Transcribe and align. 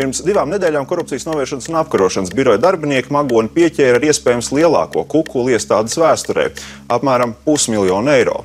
Pirms 0.00 0.22
divām 0.24 0.48
nedēļām 0.48 0.86
korupcijas 0.88 1.26
novēršanas 1.28 1.66
un 1.68 1.74
apkarošanas 1.82 2.30
biroja 2.32 2.56
darbinieki 2.62 3.12
Magoni 3.12 3.50
pieķēra 3.52 3.98
ar 3.98 4.06
iespējams 4.08 4.48
lielāko 4.56 5.02
kukulu 5.04 5.52
iestādes 5.52 5.98
vēsturē- 6.00 6.46
apmēram 6.96 7.34
pusmiljonu 7.44 8.08
eiro. 8.08 8.38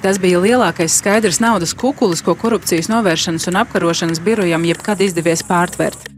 Tas 0.00 0.16
bija 0.16 0.40
lielākais 0.40 0.96
skaidrs 0.96 1.40
naudas 1.44 1.74
kukulis, 1.74 2.24
ko 2.24 2.34
korupcijas 2.34 2.88
novēršanas 2.88 3.46
un 3.48 3.60
apkarošanas 3.60 4.22
birojam 4.24 4.64
jebkad 4.64 5.04
izdevies 5.04 5.44
pārtvert. 5.44 6.08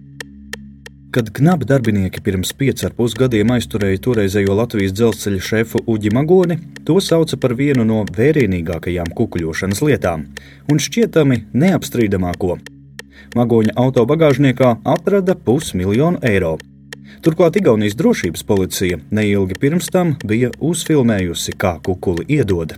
Kad 1.11 1.33
knapi 1.33 1.65
darbinieki 1.65 2.23
pirms 2.23 2.53
pieciem 2.53 2.93
gadiem 3.19 3.49
aizturēja 3.49 3.99
toreizējo 3.99 4.55
Latvijas 4.55 4.93
dzelzceļa 4.93 5.41
šefu 5.41 5.79
Uģi 5.89 6.13
Magoni, 6.13 6.59
to 6.85 7.01
sauca 7.01 7.37
par 7.37 7.55
vienu 7.55 7.85
no 7.85 8.05
vērienīgākajām 8.05 9.11
kukuļošanas 9.11 9.83
lietām 9.83 10.27
un 10.71 10.79
šķietami 10.79 11.47
neapstrīdamāko. 11.53 12.78
Magoņa 13.37 13.77
autobagāžniekā 13.77 14.79
atrada 14.89 15.34
pusmiljonu 15.34 16.23
eiro. 16.23 16.57
Turklāt 17.25 17.57
Igaunijas 17.59 17.97
drošības 17.98 18.45
policija 18.47 18.98
neilgi 19.11 19.59
pirms 19.61 19.91
tam 19.93 20.15
bija 20.25 20.52
uzfilmējusi, 20.61 21.57
kā 21.59 21.79
kukuli 21.85 22.25
iedod. 22.38 22.77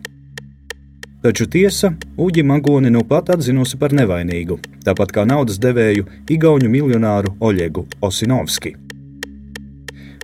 Taču 1.21 1.45
tiesa 1.53 1.93
Uģi 2.17 2.43
Magoni 2.49 2.91
nu 2.91 3.03
pat 3.05 3.29
atzinusi 3.35 3.77
par 3.77 3.93
nevainīgu, 3.93 4.57
tāpat 4.87 5.13
kā 5.13 5.27
naudas 5.29 5.61
devēju 5.61 6.07
Igaunu 6.33 6.71
miljonāru 6.73 7.35
Oļegu 7.45 7.85
Osinovski. 8.01 8.73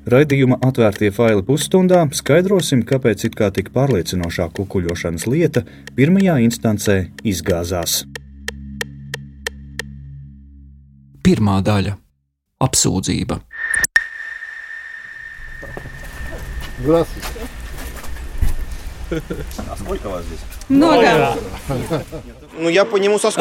Raidījuma 0.07 0.61
atvērtie 0.63 1.11
faili 1.11 1.43
pusstundā 1.45 2.05
skaidrosim, 2.15 2.85
kāpēc 2.87 3.27
it 3.27 3.37
kā 3.37 3.51
tik 3.53 3.73
pārliecinošā 3.75 4.47
kukuļošanas 4.57 5.27
lieta 5.27 5.67
pirmajā 5.99 6.39
instancē 6.47 7.01
izgāzās. 7.27 8.05
Pirmā 11.27 11.57
daļa- 11.67 11.97
apsūdzība. 12.67 13.41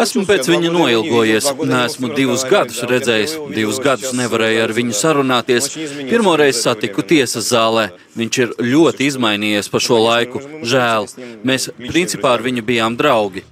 Esmu 0.02 0.26
pēc 0.30 0.50
viņa 0.50 0.74
noilgojies. 0.74 1.48
Esmu 1.86 2.12
divus 2.18 2.44
gadus 2.50 2.82
redzējis, 2.90 3.38
divus 3.54 3.80
gadus 3.86 4.14
nevarēju 4.18 4.66
ar 4.66 4.74
viņu 4.78 4.94
sarunāties. 4.98 5.72
Pirmoreiz 6.10 6.62
satiku 6.66 7.06
tiesas 7.06 7.50
zālē. 7.54 7.92
Viņš 8.18 8.40
ir 8.44 8.56
ļoti 8.62 9.10
izmainījies 9.10 9.70
pa 9.70 9.78
šo 9.78 10.02
laiku. 10.02 10.42
Žēl. 10.66 11.10
Mēs 11.46 11.70
principā 11.86 12.34
ar 12.40 12.46
viņu 12.46 12.66
bijām 12.66 12.98
draugi. 12.98 13.46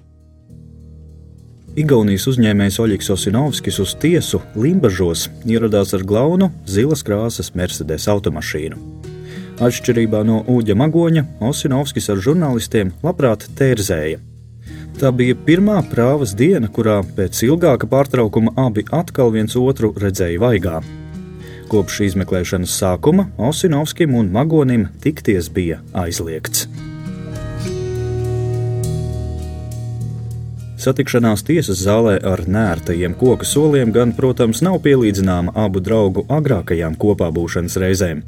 Igaunijas 1.74 2.28
uzņēmējs 2.30 2.76
Oļegs 2.84 3.08
Osinovskis 3.16 3.80
uz 3.82 3.96
tiesu 3.98 4.38
Limbažos 4.54 5.24
ieradās 5.50 5.96
ar 5.98 6.04
glaunu 6.06 6.52
zilas 6.70 7.02
krāsas 7.02 7.50
Mercedes 7.58 8.06
automašīnu. 8.14 8.78
Atšķirībā 9.58 10.22
no 10.28 10.44
Uģa 10.54 10.76
Magoņa, 10.78 11.24
Osinovskis 11.50 12.12
ar 12.14 12.22
žurnālistiem 12.22 12.94
labprāt 13.02 13.48
tērzēja. 13.58 14.22
Tā 15.02 15.10
bija 15.18 15.34
pirmā 15.48 15.80
prāvas 15.90 16.36
diena, 16.38 16.70
kurā 16.70 17.00
pēc 17.18 17.42
ilgāka 17.50 17.90
pārtraukuma 17.90 18.54
abi 18.68 18.86
atkal 18.94 19.34
viens 19.34 19.58
otru 19.58 19.96
redzēja 19.98 20.46
vaigā. 20.46 20.78
Kopš 21.74 22.04
izmeklēšanas 22.12 22.78
sākuma 22.84 23.32
Osinovskim 23.50 24.14
un 24.14 24.30
Magonim 24.30 24.92
tikties 25.02 25.50
bija 25.50 25.82
aizliegts. 26.06 26.68
Satikšanās 30.84 31.46
tiesas 31.48 31.80
zālē 31.80 32.18
ar 32.28 32.42
nērtajiem 32.44 33.14
koku 33.16 33.46
soliem 33.48 33.94
gan, 33.96 34.10
protams, 34.18 34.60
nav 34.66 34.82
pielīdzināma 34.84 35.54
abu 35.56 35.80
draugu 35.80 36.26
agrākajām 36.28 36.98
kopā 37.00 37.30
būšanas 37.32 37.78
reizēm. 37.80 38.24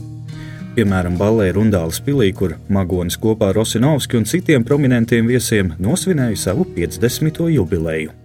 Piemēram, 0.77 1.17
balē 1.19 1.49
Rundāles 1.55 1.99
pilī, 2.05 2.29
kur 2.35 2.53
Magonis 2.71 3.17
kopā 3.19 3.49
ar 3.51 3.59
Rosinovski 3.59 4.21
un 4.21 4.27
citiem 4.29 4.63
prominentiem 4.63 5.27
viesiem 5.27 5.73
nosvinēja 5.83 6.39
savu 6.45 6.63
50. 6.77 7.41
jubileju. 7.57 8.15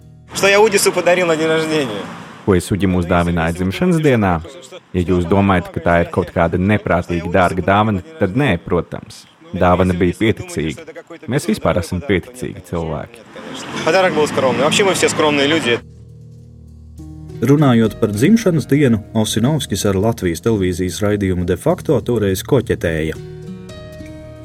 Ko 2.45 2.55
es 2.55 2.71
Uģim 2.71 2.95
uzdāvināju 3.01 3.57
dzimšanas 3.59 3.99
dienā? 4.05 4.37
Ja 4.95 5.03
jūs 5.11 5.27
domājat, 5.27 5.73
ka 5.75 5.83
tā 5.89 5.97
ir 6.05 6.13
kaut 6.15 6.31
kāda 6.31 6.59
neprātīgi 6.59 7.31
dārga 7.35 7.67
dāvana, 7.67 8.03
tad 8.19 8.39
nē, 8.39 8.53
protams. 8.63 9.25
Dāvana 9.56 9.94
bija 9.96 10.16
pieticīga. 10.18 10.84
Mēs 11.30 11.46
vispār 11.48 11.78
esam 11.80 12.00
pieticīgi 12.04 12.64
cilvēki. 12.70 13.22
Подарок 13.84 14.14
был 14.14 14.26
скромный. 14.26 14.64
Вообще 14.64 14.84
мы 14.84 14.94
все 14.94 15.08
скромные 15.08 15.46
люди. 15.46 15.78
Runājot 17.40 18.00
par 18.00 18.10
dzimšanas 18.12 18.66
dienu, 18.66 19.02
Osinovskis 19.12 19.84
ar 19.84 19.96
Latvijas 20.00 20.40
televīzijas 20.40 21.02
raidījumu 21.04 21.44
de 21.44 21.56
facto 21.60 21.98
toreiz 22.00 22.42
koķetēja. 22.42 23.16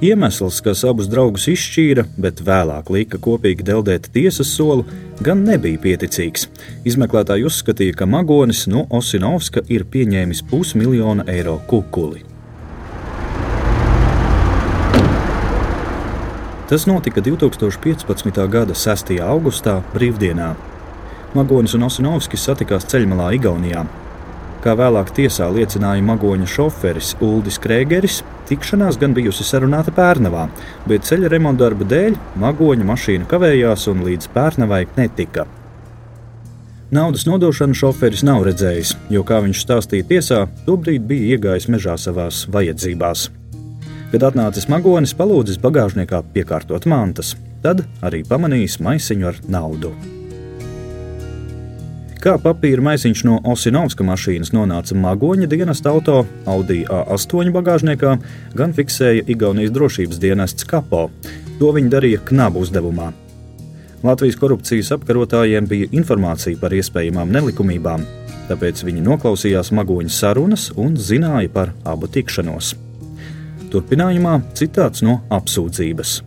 Iemesls, 0.01 0.57
kas 0.65 0.81
abus 0.89 1.07
draugus 1.07 1.45
izšķīra, 1.47 2.03
bet 2.17 2.41
vēlāk 2.41 2.89
lika 2.89 3.19
kopīgi 3.21 3.63
deldēt 3.63 4.09
tiesas 4.11 4.49
solu, 4.49 4.83
gan 5.21 5.45
nebija 5.45 5.77
pieticīgs. 5.79 6.47
Izmeklētāji 6.89 7.45
uzskatīja, 7.47 7.95
ka 7.99 8.09
Magonis 8.09 8.65
no 8.67 8.87
Osinovska 8.89 9.61
ir 9.69 9.85
pieņēmis 9.85 10.41
pusmiljona 10.49 11.27
eiro 11.29 11.59
kukuli. 11.69 12.25
Tas 16.68 16.86
notika 16.86 17.20
2015. 17.20 18.48
gada 18.50 18.74
6. 18.74 19.12
augustā, 19.22 19.76
brīvdienā. 19.94 20.48
Magonis 21.34 21.76
un 21.78 21.86
Osinovskis 21.86 22.42
satikās 22.48 22.88
ceļmalā 22.90 23.28
Igaunijā. 23.36 23.84
Kā 24.64 24.74
vēlāk 24.74 25.12
tiesā 25.14 25.46
liecināja 25.54 26.02
Magoņa 26.02 26.48
šoferis 26.50 27.12
Uldis 27.22 27.60
Krēgeris, 27.62 28.24
tikšanās 28.50 28.98
gan 28.98 29.14
bijusi 29.14 29.46
sarunāta 29.46 29.94
Pērnavā, 29.94 30.48
bet 30.90 31.06
ceļa 31.06 31.30
remonta 31.36 31.68
darba 31.68 31.86
dēļ 31.86 32.18
Magoņa 32.42 32.90
mašīna 32.90 33.30
kavējās 33.30 33.86
un 33.94 34.02
līdz 34.08 34.32
Pērnavai 34.34 34.82
netika. 34.98 35.46
Naudas 36.90 37.28
nodošanu 37.30 37.78
šoferis 37.78 38.26
nav 38.26 38.42
redzējis, 38.50 38.96
jo, 39.14 39.22
kā 39.22 39.38
viņš 39.46 39.62
stāstīja 39.62 40.10
tiesā, 40.10 40.44
tobrīd 40.66 41.06
bija 41.06 41.36
iegājis 41.36 41.70
mežā 41.70 41.94
savās 41.94 42.48
vajadzībās. 42.50 43.28
Kad 44.12 44.22
atnācis 44.22 44.68
Magonis, 44.70 45.16
palūdzis 45.18 45.58
bagāžniekā 45.58 46.20
piekārtot 46.34 46.84
mantas, 46.86 47.34
tad 47.64 47.82
arī 48.06 48.22
pamanījis 48.28 48.78
maisiņu 48.86 49.26
ar 49.32 49.40
naudu. 49.50 49.90
Kā 52.22 52.36
papīra 52.42 52.82
maisiņš 52.86 53.20
no 53.26 53.40
Osinovska 53.50 54.06
mašīnas 54.06 54.52
nonāca 54.54 54.96
Magoņa 54.98 55.50
dienesta 55.50 55.92
auto 55.94 56.20
Audi 56.46 56.80
A8 56.86 57.52
bagāžniekā, 57.54 58.14
gan 58.56 58.74
fiksēja 58.78 59.26
Igaunijas 59.30 59.74
drošības 59.74 60.22
dienests 60.22 60.66
Kapo. 60.70 61.04
To 61.58 61.74
viņi 61.74 61.92
darīja 61.92 62.22
knabu 62.30 62.62
uzdevumā. 62.62 63.10
Latvijas 64.06 64.38
korupcijas 64.38 64.94
apkarotājiem 64.94 65.66
bija 65.66 65.90
informācija 65.98 66.58
par 66.62 66.74
iespējamām 66.78 67.30
nelikumībām, 67.34 68.06
tāpēc 68.48 68.86
viņi 68.86 69.06
noklausījās 69.06 69.74
Magoņa 69.74 70.14
sarunas 70.14 70.70
un 70.78 70.94
zināja 70.94 71.50
par 71.52 71.74
abu 71.84 72.10
tikšanos. 72.10 72.76
Turpinājumā 73.72 74.38
citāts 74.54 75.02
no 75.02 75.20
apsūdzības. 75.34 76.20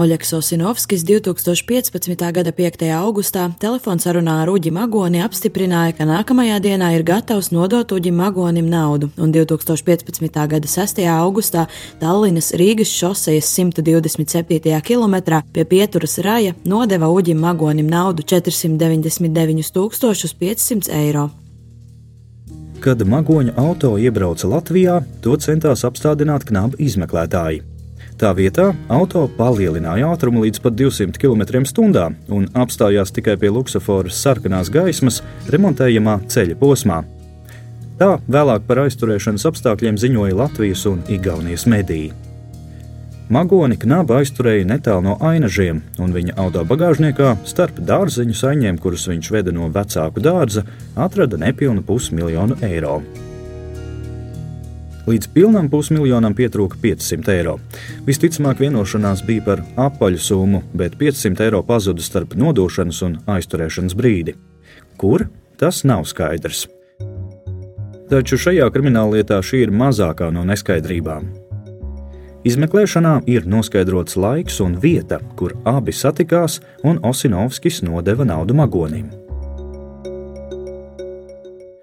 Oļegs 0.00 0.30
Osinovskis 0.36 1.02
2015. 1.02 2.20
gada 2.32 2.52
5. 2.54 2.84
augustā 2.94 3.48
telefonsarunā 3.60 4.36
ar 4.44 4.52
Uģi 4.52 4.70
Magoni 4.70 5.18
apstiprināja, 5.24 5.96
ka 5.98 6.06
nākamajā 6.06 6.60
dienā 6.62 6.92
ir 6.94 7.02
gatavs 7.04 7.50
nodot 7.50 7.90
Uģim 7.96 8.14
Magonim 8.22 8.68
naudu, 8.70 9.10
un 9.18 9.34
2015. 9.34 10.46
gada 10.54 10.70
6. 10.70 11.02
augustā 11.10 11.66
Tallinas 12.00 12.52
Rīgas 12.54 12.94
šosejas 12.94 13.50
127. 13.50 14.78
km 14.86 15.42
pie 15.52 15.66
pieturas 15.66 16.18
raja 16.22 16.54
nodeva 16.64 17.10
Uģim 17.10 17.42
Magonim 17.42 17.90
naudu 17.90 18.22
499 18.22 19.74
500 20.38 20.94
eiro. 21.02 21.30
Kad 22.80 23.02
magoņa 23.04 23.52
auto 23.60 23.90
iebrauca 24.00 24.48
Latvijā, 24.48 25.02
to 25.20 25.34
centās 25.36 25.82
apstādināt 25.84 26.46
knabu 26.48 26.78
izmeklētāji. 26.80 27.60
Tā 28.16 28.30
vietā 28.36 28.70
auto 28.88 29.26
palielināja 29.36 30.08
ātrumu 30.14 30.46
līdz 30.46 30.62
pat 30.64 30.78
200 30.78 31.20
km/h 31.20 32.06
un 32.32 32.48
apstājās 32.56 33.12
tikai 33.12 33.36
pie 33.40 33.52
luksusforas 33.52 34.22
sarkanās 34.24 34.72
gaismas 34.72 35.20
remontējamā 35.52 36.22
ceļa 36.32 36.56
posmā. 36.60 37.02
Tā 38.00 38.14
vēlāk 38.32 38.64
par 38.64 38.86
aizturēšanas 38.86 39.44
apstākļiem 39.52 40.00
ziņoja 40.00 40.40
Latvijas 40.40 40.88
un 40.88 41.04
Igaunijas 41.12 41.68
mediji. 41.68 42.14
Magoni 43.30 43.76
knaba 43.78 44.18
aizturēja 44.18 44.66
netālu 44.66 45.04
no 45.06 45.16
ainažiem, 45.22 45.84
un 46.02 46.14
viņa 46.14 46.34
auto 46.42 46.64
bagāžniekā 46.66 47.36
starp 47.46 47.78
dārzeņu 47.86 48.34
saņēmumiem, 48.34 48.78
kurus 48.82 49.06
viņš 49.06 49.30
veda 49.30 49.54
no 49.54 49.70
vecāku 49.70 50.22
dārza, 50.24 50.64
atrada 50.98 51.38
nepilnu 51.38 51.86
pusmiljonu 51.86 52.58
eiro. 52.66 52.98
Līdz 55.06 55.30
pilnam 55.34 55.70
pusmiljonam 55.70 56.34
pietrūka 56.38 56.78
500 56.82 57.34
eiro. 57.38 57.56
Visticamāk, 58.06 58.60
vienošanās 58.62 59.24
bija 59.26 59.46
par 59.46 59.64
apaļu 59.88 60.20
summu, 60.20 60.64
bet 60.74 60.98
500 61.00 61.46
eiro 61.46 61.62
pazuda 61.66 62.02
starp 62.02 62.34
nodošanas 62.38 63.02
un 63.06 63.20
aizturēšanas 63.30 63.96
brīdi. 63.98 64.36
Kur? 65.00 65.30
tas 65.60 65.84
nav 65.84 66.06
skaidrs. 66.08 66.64
Taču 68.10 68.38
šajā 68.40 68.70
krimināllietā 68.72 69.42
šī 69.44 69.66
ir 69.66 69.74
mazākā 69.76 70.30
no 70.32 70.46
neskaidrībām. 70.48 71.28
Izmeklēšanā 72.40 73.18
ir 73.28 73.44
noskaidrots 73.44 74.16
laiks 74.16 74.62
un 74.64 74.78
vieta, 74.80 75.18
kur 75.36 75.52
abi 75.68 75.92
satikās, 75.92 76.60
un 76.88 76.96
Osinovskis 77.04 77.82
nodeva 77.84 78.24
naudu 78.24 78.56
magonim. 78.56 79.10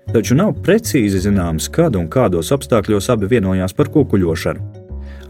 Taču 0.10 0.38
nav 0.40 0.56
precīzi 0.66 1.22
zināms, 1.22 1.68
kad 1.70 1.98
un 2.00 2.08
kādos 2.10 2.50
apstākļos 2.56 3.12
abi 3.14 3.30
vienojās 3.36 3.78
par 3.78 3.92
kukuļošanu. 3.94 4.66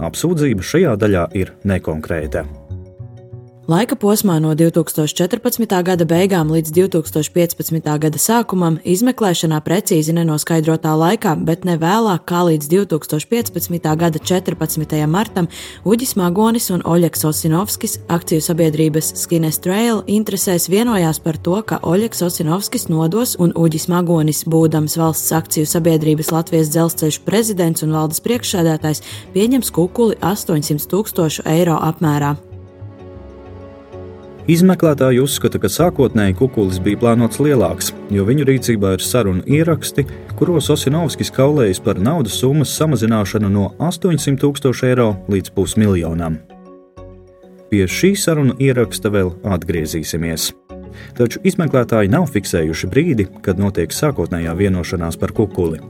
Apsūdzība 0.08 0.64
šajā 0.64 0.96
daļā 1.02 1.26
ir 1.36 1.52
nekonkrēta. 1.68 2.46
Laika 3.68 3.98
posmā 4.00 4.38
no 4.40 4.54
2014. 4.56 5.74
gada 5.84 6.06
beigām 6.08 6.48
līdz 6.56 6.70
2015. 6.72 7.90
gada 8.00 8.22
sākumam 8.24 8.78
izmeklēšanā 8.88 9.58
precīzi 9.66 10.16
nenoskaidrotā 10.16 10.94
laikā, 10.96 11.34
bet 11.44 11.68
ne 11.68 11.76
vēlāk 11.76 12.24
kā 12.32 12.46
līdz 12.48 12.70
2015. 12.72 13.90
gada 14.00 14.24
14. 14.24 14.96
martam 15.12 15.52
Uģis 15.84 16.16
Magonis 16.16 16.70
un 16.72 16.86
Oļegs 16.88 17.28
Osinovskis 17.28 18.00
akciju 18.08 18.48
sabiedrības 18.48 19.12
Skines 19.20 19.60
Trail 19.60 20.00
interesēs 20.08 20.72
vienojās 20.72 21.20
par 21.20 21.36
to, 21.36 21.60
ka 21.60 21.84
Oļegs 21.84 22.24
Osinovskis 22.24 22.88
nodos 22.88 23.36
un 23.36 23.52
Uģis 23.52 23.92
Magonis, 23.92 24.46
būdams 24.48 24.96
valsts 24.96 25.36
akciju 25.36 25.68
sabiedrības 25.68 26.32
Latvijas 26.32 26.72
dzelzceļa 26.72 27.26
prezidents 27.28 27.84
un 27.84 28.00
valdes 28.00 28.24
priekšsēdētājs, 28.24 29.04
pieņems 29.36 29.76
kukuli 29.76 30.22
800 30.24 30.88
tūkstošu 30.88 31.52
eiro 31.52 31.82
apmērā. 31.84 32.38
Izmeklētāji 34.48 35.20
uzskata, 35.20 35.60
ka 35.60 35.68
sākotnēji 35.68 36.38
kukulis 36.40 36.78
bija 36.80 37.02
plānots 37.02 37.42
lielāks, 37.44 37.90
jo 38.16 38.24
viņu 38.24 38.46
rīcībā 38.48 38.94
ir 38.96 39.02
sarunu 39.04 39.42
ieraksti, 39.44 40.06
kuros 40.40 40.70
Osinovskis 40.72 41.34
kaulējas 41.36 41.82
par 41.84 42.00
naudas 42.00 42.38
summas 42.40 42.72
samazināšanu 42.80 43.50
no 43.52 43.66
800 43.84 44.40
tūkstošu 44.40 44.88
eiro 44.88 45.10
līdz 45.28 45.52
pusmiljonam. 45.52 46.40
Pie 47.68 47.84
šī 47.92 48.14
sarunu 48.16 48.56
ieraksta 48.64 49.12
vēl 49.12 49.34
atgriezīsimies. 49.44 50.54
Taču 51.20 51.44
izmeklētāji 51.44 52.16
nav 52.16 52.32
fiksējuši 52.32 52.88
brīdi, 52.88 53.28
kad 53.44 53.60
notiek 53.60 53.92
sākotnējā 53.92 54.56
vienošanās 54.56 55.20
par 55.20 55.36
kukuli. 55.36 55.84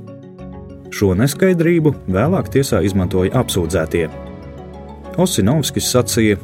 Šo 0.90 1.14
neskaidrību 1.14 1.94
vēlāk 2.10 2.50
tiesā 2.58 2.82
izmantoja 2.82 3.38
apsūdzētie. 3.38 4.08
Osinovskis 5.22 5.94
sacīja, 5.94 6.42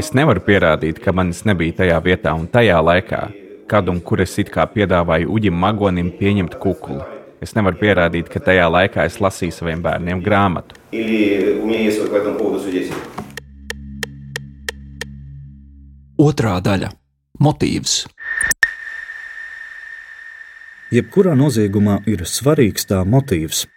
Es 0.00 0.10
nevaru 0.16 0.42
pierādīt, 0.44 0.98
ka 1.02 1.12
manis 1.14 1.44
nebija 1.48 1.80
tajā 1.82 1.98
vietā 2.04 2.34
un 2.36 2.48
tajā 2.50 2.78
laikā, 2.82 3.20
kad 3.70 3.88
un 3.88 4.00
kur 4.02 4.20
es 4.24 4.36
it 4.42 4.50
kā 4.50 4.66
piedāvāju 4.66 5.30
Uģim 5.30 5.56
Magonim 5.62 6.10
pieņemt 6.18 6.56
kukuli. 6.62 7.04
Es 7.40 7.54
nevaru 7.56 7.78
pierādīt, 7.80 8.28
ka 8.28 8.42
tajā 8.50 8.66
laikā 8.68 9.06
es 9.08 9.20
lasīju 9.22 9.54
saviem 9.56 9.80
bērniem 9.84 10.20
grāmatu. 10.24 10.76
Otrā 16.20 16.58
daļa- 16.60 16.90
motīvs. 17.46 17.94
Jebkurā 20.90 21.36
noziegumā 21.38 22.00
ir 22.10 22.26
svarīgs 22.26 22.88
tā 22.90 23.04
motīvs. 23.06 23.68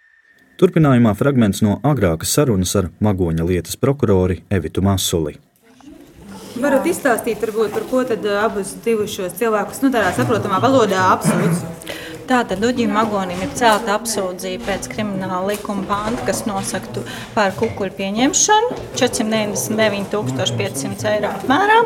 Turpinājumā 0.54 1.16
fragments 1.18 1.64
no 1.66 1.80
agrākas 1.82 2.36
sarunas 2.38 2.76
ar 2.78 2.92
Magoņa 3.02 3.46
lietas 3.50 3.80
prokurori 3.80 4.44
Evitu 4.54 4.84
Masuli. 4.86 5.34
Varat 6.62 6.86
izstāstīt, 6.86 7.42
varbūt, 7.42 7.72
par 7.74 7.88
ko 7.90 8.04
tad 8.06 8.28
abus 8.38 8.76
divus 8.86 9.16
šos 9.16 9.34
cilvēkus, 9.40 9.82
nu, 9.82 9.90
tādā 9.96 10.12
saprotamā 10.14 10.60
valodā 10.62 11.08
apsūdz? 11.16 11.64
Tātad 12.30 12.62
Uģim 12.64 12.94
Magonim 12.94 13.42
ir 13.42 13.50
celta 13.58 13.98
apsūdzība 13.98 14.70
pēc 14.70 14.88
krimināla 14.94 15.56
likuma 15.56 15.84
pānta, 15.90 16.22
kas 16.30 16.46
nosaktu 16.46 17.02
par 17.34 17.58
kukuļu 17.58 17.98
pieņemšanu 17.98 18.78
499 19.02 20.56
500 20.62 21.12
eiro 21.16 21.34
apmērā. 21.34 21.82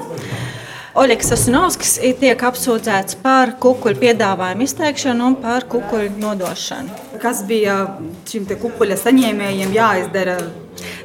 Oļegs 0.97 1.33
Osinovskis 1.37 1.97
tiek 2.19 2.47
apsūdzēts 2.51 3.21
par 3.23 3.55
kukuļu 3.63 4.03
piedāvājumu 4.03 4.67
izteikšanu 4.67 5.31
un 5.31 5.39
par 5.41 5.65
kukuļu 5.71 6.17
nodošanu. 6.19 7.06
Kas 7.21 7.43
bija 7.47 7.79
šim 8.29 8.47
kukuļa 8.49 8.97
saņēmējiem 9.01 9.73
jāizdara? 9.75 10.37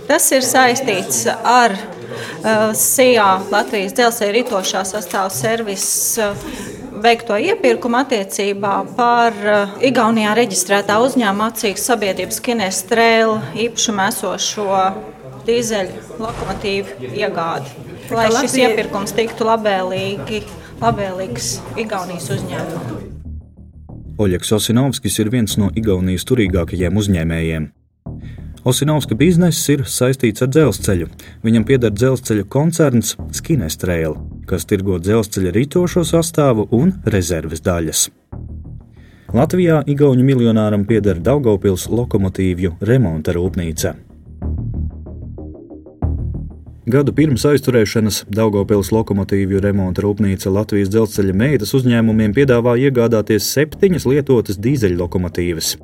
Tas 0.09 0.27
ir 0.35 0.45
saistīts 0.45 1.25
ar 1.31 1.75
uh, 1.75 2.73
SIA 2.77 3.29
Latvijas 3.53 3.95
dzelzceļa 3.97 4.37
ritošā 4.39 4.83
sastāvā 4.89 5.31
servisa 5.33 6.33
uh, 6.33 6.51
veikto 7.03 7.39
iepirkumu 7.41 8.03
attiecībā 8.03 8.75
par 8.99 9.39
uh, 9.47 9.79
Igaunijā 9.85 10.35
reģistrētā 10.39 10.99
uzņēmuma 11.07 11.53
atcīgas 11.53 11.89
sabiedrības 11.89 12.43
Kinestrēla 12.45 13.41
īpašumā 13.69 14.11
esošo 14.13 14.83
dīzeļu 15.49 16.21
lokomotīvu 16.23 17.15
iegādi 17.17 17.91
lai 18.17 18.29
šis 18.35 18.59
iepirkums 18.63 19.15
tiktu 19.17 19.47
labēlīgi, 19.49 20.43
labēlīgs 20.83 21.55
Igaunijas 21.83 22.31
uzņēmumam. 22.37 23.02
Oļegs 24.23 24.53
Osinovskis 24.55 25.19
ir 25.19 25.31
viens 25.33 25.57
no 25.59 25.71
Igaunijas 25.75 26.27
turīgākajiem 26.29 26.99
uzņēmējiem. 27.01 27.65
Osinovska 28.63 29.17
bizness 29.19 29.67
ir 29.75 29.83
saistīts 29.91 30.45
ar 30.45 30.51
dzelzceļu. 30.55 31.09
Viņam 31.43 31.65
pieder 31.67 31.91
dzelzceļa 31.91 32.45
koncerns 32.53 33.17
Skinestrēl, 33.35 34.15
kas 34.47 34.69
tirgo 34.71 35.01
dzelzceļa 35.03 35.55
rītošo 35.57 36.05
sastāvu 36.07 36.69
un 36.79 36.95
rezerves 37.15 37.65
daļas. 37.67 38.05
Latvijā 39.35 39.81
Igaunijas 39.91 40.29
miljonāram 40.29 40.87
pieder 40.87 41.19
Daugopils 41.19 41.89
lokomotīvju 41.91 42.77
remonta 42.87 43.35
rūpnīca. 43.35 43.97
Gadu 46.83 47.13
pirms 47.15 47.45
aizturēšanas 47.47 48.25
Daugopils 48.35 48.89
lokomotīvju 48.91 49.61
remonta 49.63 50.03
rūpnīca 50.03 50.51
Latvijas 50.51 50.89
dzelzceļa 50.91 51.35
meitas 51.39 51.71
uzņēmumiem 51.79 52.33
piedāvāja 52.35 52.89
iegādāties 52.89 53.47
septiņas 53.55 54.07
lietotas 54.11 54.59
dīzeļlokomotīvas. 54.65 55.77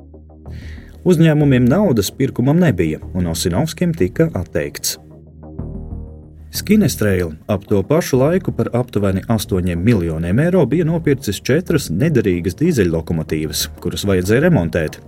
Uzņēmumiem 1.07 1.69
naudas 1.71 2.11
pirkumam 2.11 2.59
nebija, 2.59 2.99
un 3.15 3.29
Osinovskim 3.31 3.93
tika 3.95 4.27
atteikts. 4.35 4.97
Skinestrēla 6.59 7.47
ap 7.47 7.63
to 7.69 7.79
pašu 7.87 8.19
laiku 8.19 8.51
par 8.57 8.67
aptuveni 8.75 9.23
8 9.23 9.79
miljoniem 9.79 10.43
eiro 10.43 10.65
bija 10.67 10.83
nopircis 10.89 11.39
četras 11.39 11.87
nederīgas 11.93 12.59
dīzeļlokomotīvas, 12.59 13.69
kuras 13.79 14.03
vajadzēja 14.09 14.49
remontēt. 14.49 14.99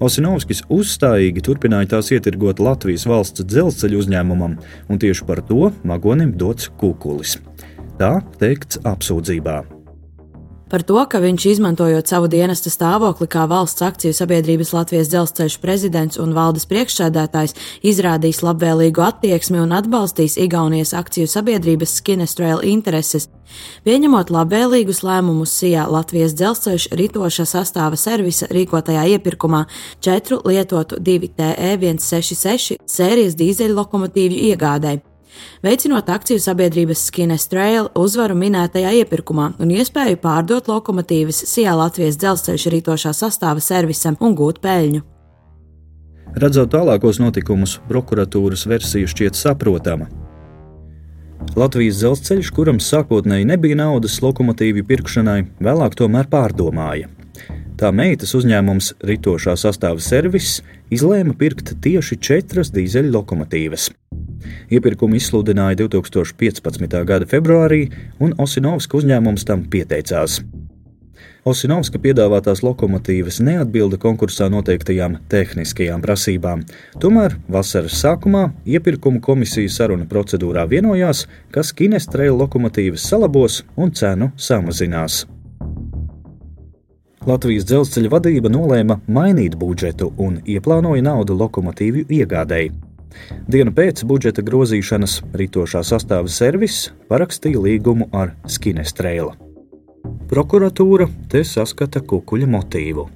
Osinovskis 0.00 0.62
uzstājīgi 0.72 1.44
turpināja 1.44 1.96
tās 1.96 2.08
ietirgot 2.14 2.62
Latvijas 2.62 3.04
valsts 3.08 3.44
dzelzceļa 3.44 4.00
uzņēmumam, 4.00 4.56
un 4.88 5.02
tieši 5.02 5.28
par 5.28 5.44
to 5.48 5.70
Magonim 5.84 6.32
dots 6.38 6.70
kukulis. 6.80 7.38
Tā 8.00 8.16
teikts 8.40 8.80
apsūdzībā. 8.88 9.81
Par 10.72 10.80
to, 10.88 10.96
ka 11.04 11.20
viņš 11.20 11.44
izmantojot 11.50 12.08
savu 12.08 12.30
dienesta 12.32 12.70
stāvokli 12.72 13.26
kā 13.28 13.44
valsts 13.44 13.84
akciju 13.84 14.16
sabiedrības 14.16 14.72
Latvijas 14.72 15.10
dzelzceļa 15.12 15.60
prezidents 15.60 16.16
un 16.22 16.32
valdes 16.32 16.64
priekšsēdētājs, 16.70 17.52
izrādīs 17.84 18.40
labvēlīgu 18.40 19.04
attieksmi 19.04 19.60
un 19.60 19.76
atbalstīs 19.76 20.38
Igaunijas 20.40 20.94
akciju 20.96 21.28
sabiedrības 21.28 21.98
Skinestrail 22.00 22.64
intereses, 22.64 23.28
Pieņemot 23.84 24.30
labvēlīgus 24.32 25.02
lēmumus 25.04 25.52
Sijā 25.60 25.84
Latvijas 25.92 26.32
dzelzceļš 26.38 26.88
ritoša 26.96 27.46
sastāva 27.52 28.00
servisa 28.00 28.48
rīkotajā 28.48 29.04
iepirkumā 29.18 29.66
četru 30.00 30.40
lietotu 30.48 30.96
2TE166 31.04 32.80
sērijas 32.88 33.36
dīzeļu 33.36 33.80
lokomotīvju 33.82 34.52
iegādēji 34.52 35.04
veicinot 35.64 36.08
akciju 36.10 36.40
sabiedrības 36.42 37.06
Skines 37.08 37.46
Trail 37.50 37.88
uzvaru 37.98 38.36
minētajā 38.38 38.92
iepirkumā 39.02 39.52
un 39.62 39.72
iespēju 39.74 40.20
pārdot 40.22 40.68
lokomotīvas 40.70 41.44
Sijā 41.50 41.76
Latvijas 41.78 42.18
dzelzceļa 42.22 42.74
rītošā 42.76 43.14
sastāva 43.16 43.62
servisam 43.64 44.18
un 44.20 44.36
gūt 44.38 44.60
peļņu. 44.64 45.02
Redzot 46.42 46.70
tālākos 46.72 47.18
notikumus, 47.20 47.76
prokuratūras 47.90 48.64
versija 48.70 49.08
šķiet 49.10 49.36
saprotama. 49.36 50.08
Latvijas 51.58 51.98
dzelzceļš, 52.00 52.52
kuram 52.56 52.78
sākotnēji 52.80 53.48
nebija 53.50 53.76
naudas 53.82 54.20
lokomotīvu 54.24 54.86
pirkšanai, 54.88 55.42
vēlāk 55.60 55.98
tomēr 55.98 56.30
pārdomāja. 56.32 57.10
Tā 57.76 57.90
meitas 57.92 58.32
uzņēmums 58.38 58.92
Ritošā 59.04 59.56
sastāva 59.58 60.00
servis 60.00 60.60
izlēma 60.92 61.34
pirkt 61.36 61.74
tieši 61.82 62.20
četras 62.22 62.70
dīzeļu 62.72 63.12
lokomotīvas. 63.16 63.90
Iepirkumu 64.70 65.18
izsludināja 65.20 65.84
2015. 65.84 67.04
gada 67.08 67.28
februārī, 67.28 67.86
un 68.20 68.34
Osinovska 68.38 68.98
uzņēmums 69.00 69.46
tam 69.48 69.64
pieteicās. 69.70 70.42
Osinovska 71.42 71.98
piedāvātās 71.98 72.60
lokomotīvas 72.62 73.40
neatbilda 73.42 73.98
konkursā 73.98 74.46
noteiktajām 74.52 75.16
tehniskajām 75.32 76.04
prasībām. 76.04 76.62
Tomēr 77.02 77.34
vasaras 77.50 77.96
sākumā 77.98 78.44
iepirkuma 78.62 79.18
komisija 79.18 79.72
saruna 79.74 80.06
procedūrā 80.06 80.68
vienojās, 80.70 81.24
ka 81.50 81.66
Skinestrēla 81.66 82.44
lokomotīvas 82.44 83.08
salabos 83.10 83.64
un 83.74 83.90
cenu 83.90 84.30
samazinās. 84.38 85.24
Latvijas 87.26 87.66
dzelzceļa 87.66 88.14
vadība 88.14 88.50
nolēma 88.50 89.00
mainīt 89.10 89.58
budžetu 89.58 90.12
un 90.22 90.40
ieplānoja 90.46 91.02
naudu 91.10 91.34
lokomotīvu 91.42 92.06
iegādēji. 92.06 92.70
Dienu 93.50 93.72
pēc 93.76 94.04
budžeta 94.08 94.44
grozīšanas 94.46 95.20
ritošā 95.38 95.82
sastāva 95.86 96.30
servis 96.30 96.90
parakstīja 97.10 97.62
līgumu 97.62 98.08
ar 98.12 98.34
Skinestrēlu. 98.46 99.32
Prokuratūra 100.30 101.08
te 101.28 101.42
saskata 101.44 102.00
kukuļa 102.00 102.48
motīvu. 102.54 103.08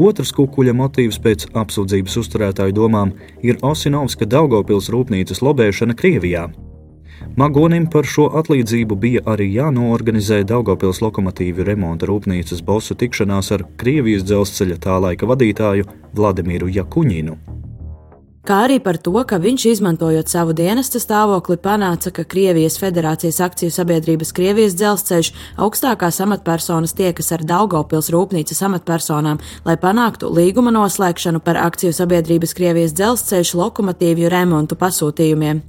Otrs 0.00 0.32
kukuļa 0.32 0.72
motīvs 0.78 1.18
pēc 1.20 1.44
apsūdzības 1.60 2.16
uzturētāju 2.22 2.72
domām 2.72 3.12
ir 3.44 3.60
Osinovska 3.66 4.24
Daugopils 4.24 4.88
rūpnīcas 4.92 5.42
lobēšana 5.44 5.96
Krievijā, 5.98 6.46
Magonim 7.36 7.86
par 7.90 8.08
šo 8.08 8.26
atlīdzību 8.40 8.98
bija 9.04 9.22
arī 9.32 9.50
jānoorganizē 9.54 10.42
Daugopils 10.48 11.02
lokomotīvu 11.04 11.66
remonta 11.68 12.08
rūpnīcas 12.10 12.64
bosu 12.66 12.98
tikšanās 12.98 13.52
ar 13.56 13.64
Krievijas 13.80 14.26
dzelzceļa 14.28 14.82
tā 14.84 14.98
laika 15.06 15.30
vadītāju 15.30 15.88
Vladimiru 16.16 16.68
Jakuņinu 16.80 17.38
kā 18.50 18.64
arī 18.66 18.80
par 18.82 18.98
to, 18.98 19.14
ka 19.30 19.38
viņš, 19.38 19.64
izmantojot 19.70 20.30
savu 20.32 20.54
dienesta 20.58 20.98
stāvokli, 20.98 21.54
panāca, 21.62 22.10
ka 22.10 22.24
Krievijas 22.26 22.80
Federācijas 22.82 23.38
akciju 23.46 23.70
sabiedrības 23.70 24.34
Krievijas 24.34 24.74
dzelzceļš 24.80 25.30
augstākās 25.66 26.18
amatpersonas 26.24 26.96
tiekas 26.98 27.30
ar 27.36 27.46
Daugopils 27.46 28.10
rūpnīcas 28.10 28.64
amatpersonām, 28.66 29.38
lai 29.68 29.78
panāktu 29.78 30.32
līguma 30.34 30.74
noslēgšanu 30.74 31.44
par 31.46 31.62
akciju 31.62 31.94
sabiedrības 31.94 32.56
Krievijas 32.58 32.96
dzelzceļš 32.98 33.54
lokomotīvju 33.62 34.32
remontu 34.34 34.78
pasūtījumiem. 34.80 35.62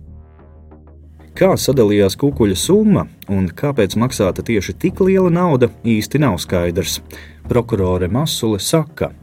Kā 1.37 1.53
sadalījās 1.57 2.17
kukuļa 2.19 2.57
summa 2.59 3.05
un 3.31 3.47
kāpēc 3.47 3.95
maksāta 3.97 4.43
tieši 4.45 4.75
tik 4.77 4.99
liela 5.05 5.31
nauda, 5.31 5.71
īsti 5.87 6.19
nav 6.21 6.37
skaidrs. 6.43 6.99
Prokurore 7.47 8.07
Masule 8.11 8.59
saka, 8.59 9.13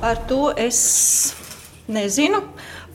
Par 0.00 0.16
to 0.28 0.52
es 0.56 1.34
nezinu. 1.88 2.38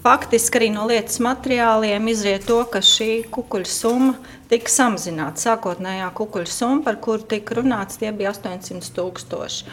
Faktiski 0.02 0.58
arī 0.58 0.70
no 0.74 0.88
lietas 0.90 1.20
materiāliem 1.22 2.08
izriet 2.10 2.48
to, 2.50 2.58
ka 2.70 2.82
šī 2.82 3.28
kukuļa 3.34 3.70
summa 3.70 4.16
tika 4.50 4.74
samazināta. 4.74 5.44
Sākotnējā 5.44 6.08
kukuļa 6.18 6.50
summa, 6.50 6.82
par 6.88 6.98
kuru 7.06 7.26
tika 7.30 7.60
runāts, 7.60 8.02
bija 8.02 8.34
800 8.34 8.90
tūkstoši. 8.98 9.70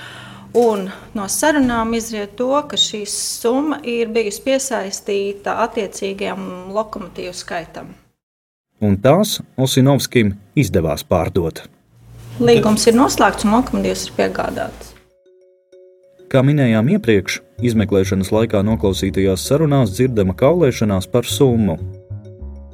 Un 0.61 0.91
no 1.17 1.29
sarunām 1.33 1.97
izriet 1.97 2.37
to, 2.37 2.52
ka 2.69 2.76
šī 2.76 3.07
summa 3.09 3.81
ir 3.81 4.12
bijusi 4.12 4.45
piesaistīta 4.45 5.57
attiecīgajam 5.64 6.73
lokomotīvu 6.76 7.37
skaitam 7.37 7.95
un 8.83 8.99
tās 8.99 9.39
Osinovskim 9.57 10.35
izdevās 10.59 11.07
pārdot. 11.07 11.62
Līgums 12.43 12.89
ir 12.89 12.97
noslēgts 12.99 13.47
un 13.47 13.57
lokomotīvs 13.57 14.09
ir 14.09 14.19
piegādāts. 14.19 14.93
Kā 16.33 16.41
minējām 16.41 16.89
iepriekš, 16.95 17.43
izmeklēšanas 17.61 18.33
laikā 18.33 18.62
noklausītajās 18.65 19.43
sarunās 19.47 19.93
dzirdama 19.93 20.33
kaulēšanās 20.39 21.11
par 21.12 21.29
summu. 21.29 21.77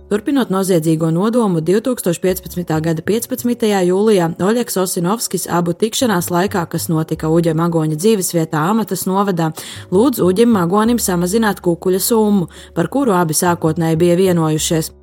Turpinot 0.09 0.49
noziedzīgo 0.49 1.11
nodomu, 1.13 1.61
2015. 1.61 2.71
gada 2.81 3.03
15. 3.05 3.67
jūlijā 3.91 4.31
Oļegs 4.41 4.79
Osinovskis 4.81 5.45
abu 5.53 5.75
tikšanās 5.77 6.31
laikā, 6.33 6.63
kas 6.73 6.89
notika 6.89 7.29
Uģa 7.29 7.53
Magoņa 7.59 7.99
dzīvesvietā 8.01 8.63
Amatas 8.71 9.05
novadā, 9.11 9.51
lūdz 9.93 10.23
Uģim 10.25 10.55
Magonim 10.55 11.03
samazināt 11.03 11.61
kukuļa 11.61 12.01
summu, 12.01 12.49
par 12.79 12.89
kuru 12.89 13.19
abi 13.19 13.37
sākotnēji 13.37 14.01
bija 14.01 14.17
vienojušies. 14.23 14.95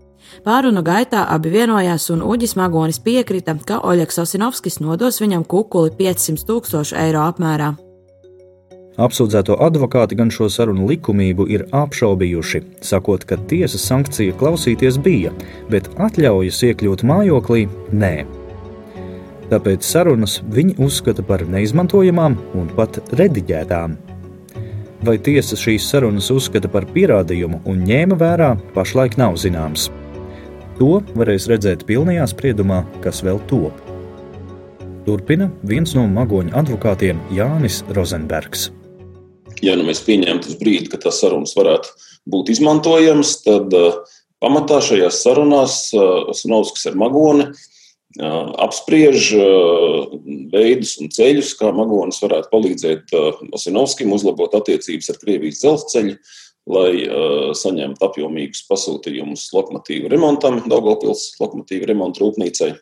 Pārunu 0.43 0.83
gaitā 0.83 1.23
abi 1.31 1.53
vienojās, 1.53 2.09
un 2.11 2.25
Uģis 2.25 2.57
Magonis 2.59 2.99
piekrita, 2.99 3.55
ka 3.65 3.79
Oļegs 3.87 4.19
Osinovskis 4.25 4.81
nodos 4.83 5.21
viņam 5.23 5.45
kukuli 5.47 5.93
500 5.95 6.45
tūkstošu 6.49 6.97
eiro 6.99 7.23
apmērā. 7.29 7.75
Apsūdzēto 8.95 9.57
advokāti 9.59 10.15
gan 10.15 10.29
šo 10.31 10.47
sarunu 10.51 10.87
likumību 10.87 11.49
ir 11.51 11.65
apšaubījuši, 11.75 12.61
sakot, 12.85 13.25
ka 13.27 13.35
tiesas 13.49 13.83
sankcija 13.89 14.35
klausīties 14.39 14.99
bija, 15.03 15.33
bet 15.71 15.89
atļaujas 15.99 16.61
iekļūt 16.69 17.03
mājoklī 17.03 17.65
nē. 17.91 18.13
Tāpēc 19.51 19.85
sarunas 19.85 20.39
viņi 20.47 20.77
uzskata 20.81 21.25
par 21.27 21.43
neizmantojamām 21.51 22.39
un 22.55 22.71
pat 22.77 23.01
rediģētām. 23.19 23.99
Vai 25.05 25.19
tiesa 25.21 25.59
šīs 25.59 25.85
sarunas 25.91 26.31
uzskata 26.33 26.71
par 26.71 26.87
pierādījumu 26.95 27.61
un 27.67 27.83
ņēma 27.85 28.17
vērā, 28.17 28.55
pašlaik 28.73 29.19
nav 29.21 29.35
zināms. 29.37 29.91
To 30.75 30.97
varēs 31.15 31.45
redzēt 31.47 31.85
pilnajā 31.87 32.25
spriedumā, 32.27 32.81
kas 32.99 33.21
vēl 33.23 33.37
top. 33.47 33.77
Turpina 35.05 35.47
viens 35.63 35.93
no 35.95 36.03
magoņu 36.11 36.51
advokātiem 36.59 37.21
Jānis 37.31 37.77
Rozenbergs. 37.95 38.65
Ja 39.63 39.77
nu 39.79 39.85
mēs 39.87 40.01
pieņemtu 40.03 40.51
uz 40.51 40.57
brīdi, 40.59 40.89
ka 40.91 40.99
tas 40.99 41.21
sarunas 41.21 41.55
varētu 41.55 41.93
būt 42.27 42.51
izmantojams, 42.51 43.37
tad 43.45 43.71
uh, 43.71 44.01
pamatā 44.43 44.81
šajās 44.83 45.21
sarunās 45.23 45.77
uh, 45.95 46.33
Snovskis 46.35 46.89
ar 46.91 46.99
Magoni 46.99 47.47
uh, 47.47 48.51
apspriež 48.67 49.31
veidus 50.51 50.97
un 50.99 51.07
ceļus, 51.15 51.53
kā 51.61 51.71
Magonis 51.71 52.19
varētu 52.19 52.51
palīdzēt 52.51 53.15
Osinovskim 53.55 54.11
uzlabot 54.11 54.59
attiecības 54.59 55.13
ar 55.13 55.23
Krievijas 55.23 55.63
dzelzceļu, 55.63 56.19
lai 56.69 57.05
uh, 57.05 57.51
saņemtu 57.57 58.01
apjomīgus 58.07 58.65
pasūtījumus 58.69 59.47
lokomotīvu 59.53 60.09
remontam, 60.11 60.63
Daugopils 60.69 61.35
lokomotīvu 61.41 61.91
remontu 61.91 62.25
rūpnīcai. 62.25 62.73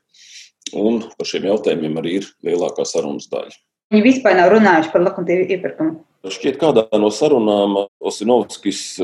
Un 0.80 1.04
par 1.18 1.28
šiem 1.28 1.50
jautājumiem 1.50 2.00
arī 2.00 2.18
ir 2.22 2.30
lielākā 2.48 2.86
sarunas 2.88 3.28
daļa. 3.32 3.54
Viņi 3.94 4.06
vispār 4.08 4.38
nav 4.40 4.50
runājuši 4.54 4.94
par 4.94 5.04
lokomotīvu 5.06 5.50
iepirkumu. 5.54 5.98
Šķiet, 6.24 6.56
kādā 6.62 6.86
no 6.96 7.10
sarunām 7.12 7.75
Osinovskis 8.02 8.96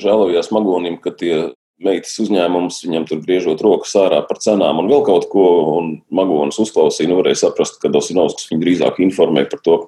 žēlojās 0.00 0.48
Magonim, 0.54 0.96
ka 0.96 1.12
tie 1.12 1.34
meitas 1.82 2.14
uzņēmums, 2.22 2.82
viņam 2.86 3.06
tur 3.08 3.22
griežot 3.24 3.62
rokas 3.64 3.94
ārā 3.98 4.20
par 4.28 4.38
cenām 4.42 4.82
un 4.82 4.90
vēl 4.90 5.02
kaut 5.06 5.26
ko, 5.32 5.46
un 5.78 5.90
Magonis 6.14 6.60
uzklausīja, 6.62 7.10
nu 7.10 7.18
varēja 7.18 7.44
saprast, 7.44 7.80
ka 7.82 7.90
Dosinovskis 7.92 8.50
viņu 8.52 8.62
drīzāk 8.62 9.00
informē 9.04 9.46
par 9.50 9.62
to, 9.66 9.78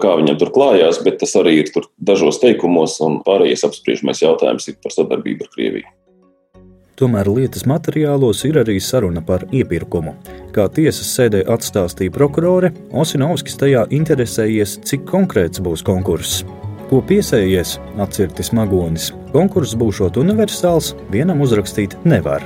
kā 0.00 0.14
viņam 0.20 0.40
tur 0.40 0.54
klājās, 0.54 1.02
bet 1.04 1.20
tas 1.22 1.36
arī 1.40 1.58
ir 1.62 1.74
tur 1.74 1.90
dažos 2.00 2.40
teikumos, 2.42 2.96
un 3.04 3.20
pārējais 3.26 3.66
apspriežamais 3.68 4.24
jautājums 4.24 4.70
ir 4.72 4.80
par 4.80 4.96
sadarbību 4.96 5.46
ar 5.46 5.52
Krieviju. 5.54 5.92
Tomēr 6.94 7.26
lietas 7.26 7.64
materiālos 7.66 8.44
ir 8.46 8.60
arī 8.60 8.76
saruna 8.78 9.18
par 9.26 9.48
iepirkumu. 9.50 10.14
Kā 10.54 10.68
tiesas 10.70 11.08
sēdē 11.16 11.42
atstāstīja 11.50 12.14
prokurore, 12.14 12.70
Osinovskis 12.94 13.58
tajā 13.58 13.88
interesējies, 13.98 14.78
cik 14.86 15.08
konkrēts 15.10 15.62
būs 15.64 15.82
konkurss. 15.82 16.44
Ko 16.90 17.00
piesējies, 17.00 17.78
atcirtis 18.04 18.50
magonis. 18.52 19.08
Konkurss 19.32 19.72
būšot 19.80 20.18
universāls, 20.20 20.92
vienam 21.12 21.40
uzrakstīt 21.44 21.96
nevar. 22.04 22.44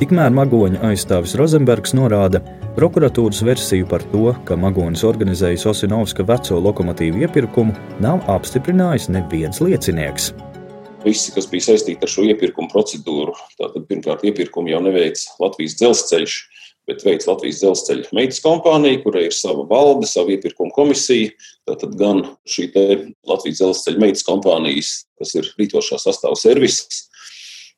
Tikmēr 0.00 0.34
magoņa 0.34 0.80
aizstāvis 0.88 1.36
Rozenbergs 1.38 1.94
norāda, 1.94 2.40
prokuratūras 2.74 3.44
versiju 3.46 3.86
par 3.86 4.02
to, 4.10 4.32
ka 4.48 4.58
magonis 4.58 5.04
organizējis 5.06 5.68
Osinovska 5.70 6.26
veco 6.26 6.58
lokomotīvu 6.64 7.22
iepirkumu, 7.22 7.76
nav 8.02 8.24
apstiprinājis 8.34 9.06
neviens 9.14 9.62
liecinieks. 9.62 10.32
Visi, 11.06 11.30
kas 11.34 11.46
bija 11.50 11.68
saistīti 11.68 12.02
ar 12.02 12.10
šo 12.10 12.26
iepirkumu 12.26 12.70
procedūru, 12.74 13.36
tātad 13.58 13.86
pirmkārt 13.86 14.26
iepirkumu 14.26 14.74
jau 14.74 14.82
neveica 14.82 15.38
Latvijas 15.42 15.78
dzelzceļš, 15.78 16.36
bet 16.90 17.04
veids 17.06 17.28
Latvijas 17.28 17.60
dzelzceļa 17.62 18.10
meitas 18.16 18.42
kompānija, 18.42 19.00
kurai 19.04 19.26
ir 19.28 19.36
sava 19.36 19.64
valde, 19.68 20.08
sava 20.10 20.34
iepirkuma 20.34 20.74
komisija. 20.74 21.30
Tātad 21.68 21.94
gan 21.98 22.24
šī 22.48 22.68
Latvijas 23.28 23.62
dzelzceļa 23.62 24.02
meitas 24.02 24.26
kompānijas, 24.26 24.92
kas 25.20 25.34
ir 25.38 25.48
rītošā 25.60 26.00
sastāvā 26.02 26.38
servis, 26.38 26.82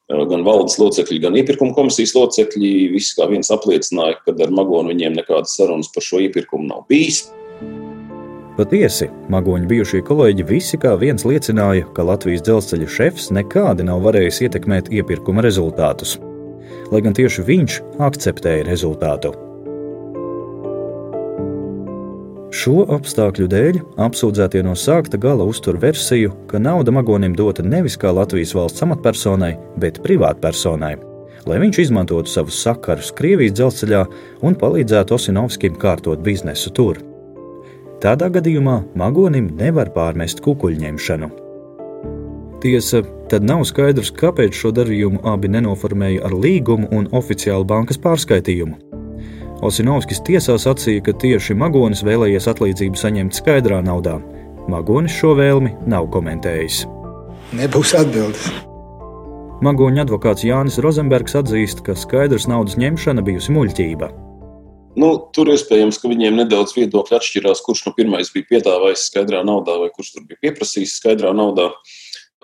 gan 0.09 0.45
valdes 0.45 0.77
locekļi, 0.81 1.21
gan 1.25 1.37
iepirkuma 1.41 1.77
komisijas 1.77 2.15
locekļi, 2.17 2.75
visi 2.93 3.17
kā 3.19 3.29
viens 3.31 3.53
apliecināja, 3.53 4.21
ka 4.25 4.37
ar 4.37 4.53
Magonu 4.53 4.93
viņiem 4.93 5.17
nekādas 5.21 5.57
sarunas 5.59 5.93
par 5.93 6.05
šo 6.05 6.21
iepirkumu 6.25 6.69
nav 6.69 6.85
bijis. 6.89 7.27
Patiesi, 8.55 9.09
magoņu 9.35 9.67
bijušie 9.67 10.05
kolēģi 10.07 10.45
visi 10.47 10.79
kā 10.79 10.93
viens 11.01 11.25
liecināja, 11.27 11.89
ka 11.97 12.07
Latvijas 12.07 12.45
dzelzceļa 12.47 12.93
šefs 12.97 13.33
nekādi 13.35 13.89
nav 13.89 14.05
varējis 14.07 14.45
ietekmēt 14.47 14.93
iepirkuma 14.95 15.43
rezultātus 15.43 16.15
lai 16.93 17.01
gan 17.05 17.17
tieši 17.17 17.47
viņš 17.49 17.81
akceptēja 18.03 18.69
rezultātu. 18.69 19.35
Šo 22.55 22.85
apstākļu 22.95 23.49
dēļ 23.51 23.79
apsūdzētie 24.05 24.61
no 24.63 24.77
sākta 24.79 25.19
gala 25.19 25.43
uztur 25.51 25.75
versiju, 25.83 26.31
ka 26.47 26.61
nauda 26.63 26.95
magonim 26.95 27.35
dota 27.35 27.65
nevis 27.67 27.99
kā 27.99 28.13
Latvijas 28.15 28.55
valsts 28.55 28.85
amatpersonai, 28.87 29.57
bet 29.83 29.99
privātpersonai. 30.05 30.95
lai 31.45 31.59
viņš 31.61 31.79
izmantotu 31.83 32.31
savus 32.31 32.57
sakarus 32.65 33.13
Krievijas 33.13 33.53
dzelzceļā 33.59 34.05
un 34.49 34.55
palīdzētu 34.57 35.15
Osinovskim 35.19 35.77
kārtot 35.77 36.23
biznesu 36.25 36.71
tur. 36.71 37.03
Tādā 38.01 38.31
gadījumā 38.33 38.83
Magonim 38.97 39.51
nevar 39.59 39.93
pārmest 39.93 40.41
kukuļņemšanu. 40.41 41.44
Tiesa, 42.65 43.03
tad 43.29 43.45
nav 43.45 43.67
skaidrs, 43.69 44.09
kāpēc 44.17 44.57
šo 44.57 44.71
darījumu 44.73 45.19
abi 45.29 45.51
nenoformēja 45.53 46.23
ar 46.25 46.33
līgumu 46.33 46.89
un 46.97 47.11
oficiālu 47.13 47.67
bankas 47.69 47.99
pārskaitījumu. 48.01 48.79
Osinovskis 49.69 50.23
tiesā 50.25 50.57
sacīja, 50.57 51.03
ka 51.05 51.13
tieši 51.21 51.53
Magonis 51.61 52.01
vēlējies 52.09 52.49
atlīdzību 52.55 52.97
saņemt 52.97 53.37
skaidrā 53.37 53.83
naudā. 53.85 54.15
Magonis 54.73 55.13
šo 55.13 55.35
vēlmi 55.37 55.75
nav 55.93 56.09
komentējis. 56.15 56.87
Nebūs 57.61 57.93
atbildes. 58.01 58.47
Magoņa 59.61 60.07
advokāts 60.07 60.47
Jānis 60.49 60.81
Rozenbergs 60.81 61.37
atzīst, 61.37 61.85
ka 61.85 61.93
skaidrs 61.93 62.49
naudas 62.49 62.79
ņemšana 62.81 63.27
bijusi 63.29 63.53
muļķība. 63.53 64.09
Nu, 65.05 65.11
tur 65.37 65.53
iespējams, 65.53 66.01
ka 66.01 66.09
viņiem 66.09 66.41
nedaudz 66.41 66.73
viedokļi 66.79 67.19
atšķirās, 67.19 67.61
kurš 67.67 67.85
no 67.91 67.93
pirmais 67.97 68.33
bija 68.33 68.55
piedāvājis 68.55 69.09
skaidrā 69.11 69.45
naudā 69.45 69.77
vai 69.81 69.93
kurš 69.93 70.15
tur 70.17 70.27
bija 70.31 70.47
pieprasījis 70.47 70.97
skaidrā 71.03 71.37
naudā. 71.37 71.69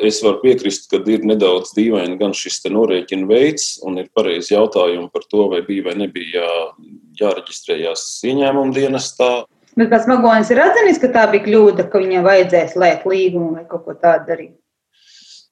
Es 0.00 0.23
varu 0.25 0.38
piekrist, 0.40 0.87
ka 0.88 1.00
ir 1.12 1.25
nedaudz 1.28 1.75
dīvaini 1.76 2.16
gan 2.21 2.33
šis 2.37 2.62
norēķina 2.73 3.28
veids, 3.28 3.75
un 3.85 3.99
ir 4.00 4.09
pareizi 4.16 4.54
jautājumi 4.54 5.11
par 5.12 5.26
to, 5.28 5.49
vai 5.52 5.61
bija 5.66 5.90
vai 5.90 5.97
nebija 6.00 6.40
jā, 6.40 6.54
jāreģistrējās 7.21 8.07
ieņēmuma 8.30 8.73
dienestā. 8.76 9.30
Bet 9.76 9.92
pats 9.92 10.09
Magonis 10.11 10.50
ir 10.50 10.62
atzinis, 10.64 10.99
ka 11.02 11.12
tā 11.12 11.26
bija 11.30 11.45
kļūda, 11.45 11.87
ka 11.92 12.00
viņam 12.00 12.25
vajadzēs 12.26 12.75
slēgt 12.75 13.07
līgumu 13.09 13.59
vai 13.59 13.66
kaut 13.69 13.85
ko 13.85 13.95
tādu 14.00 14.33
darīt. 14.33 14.57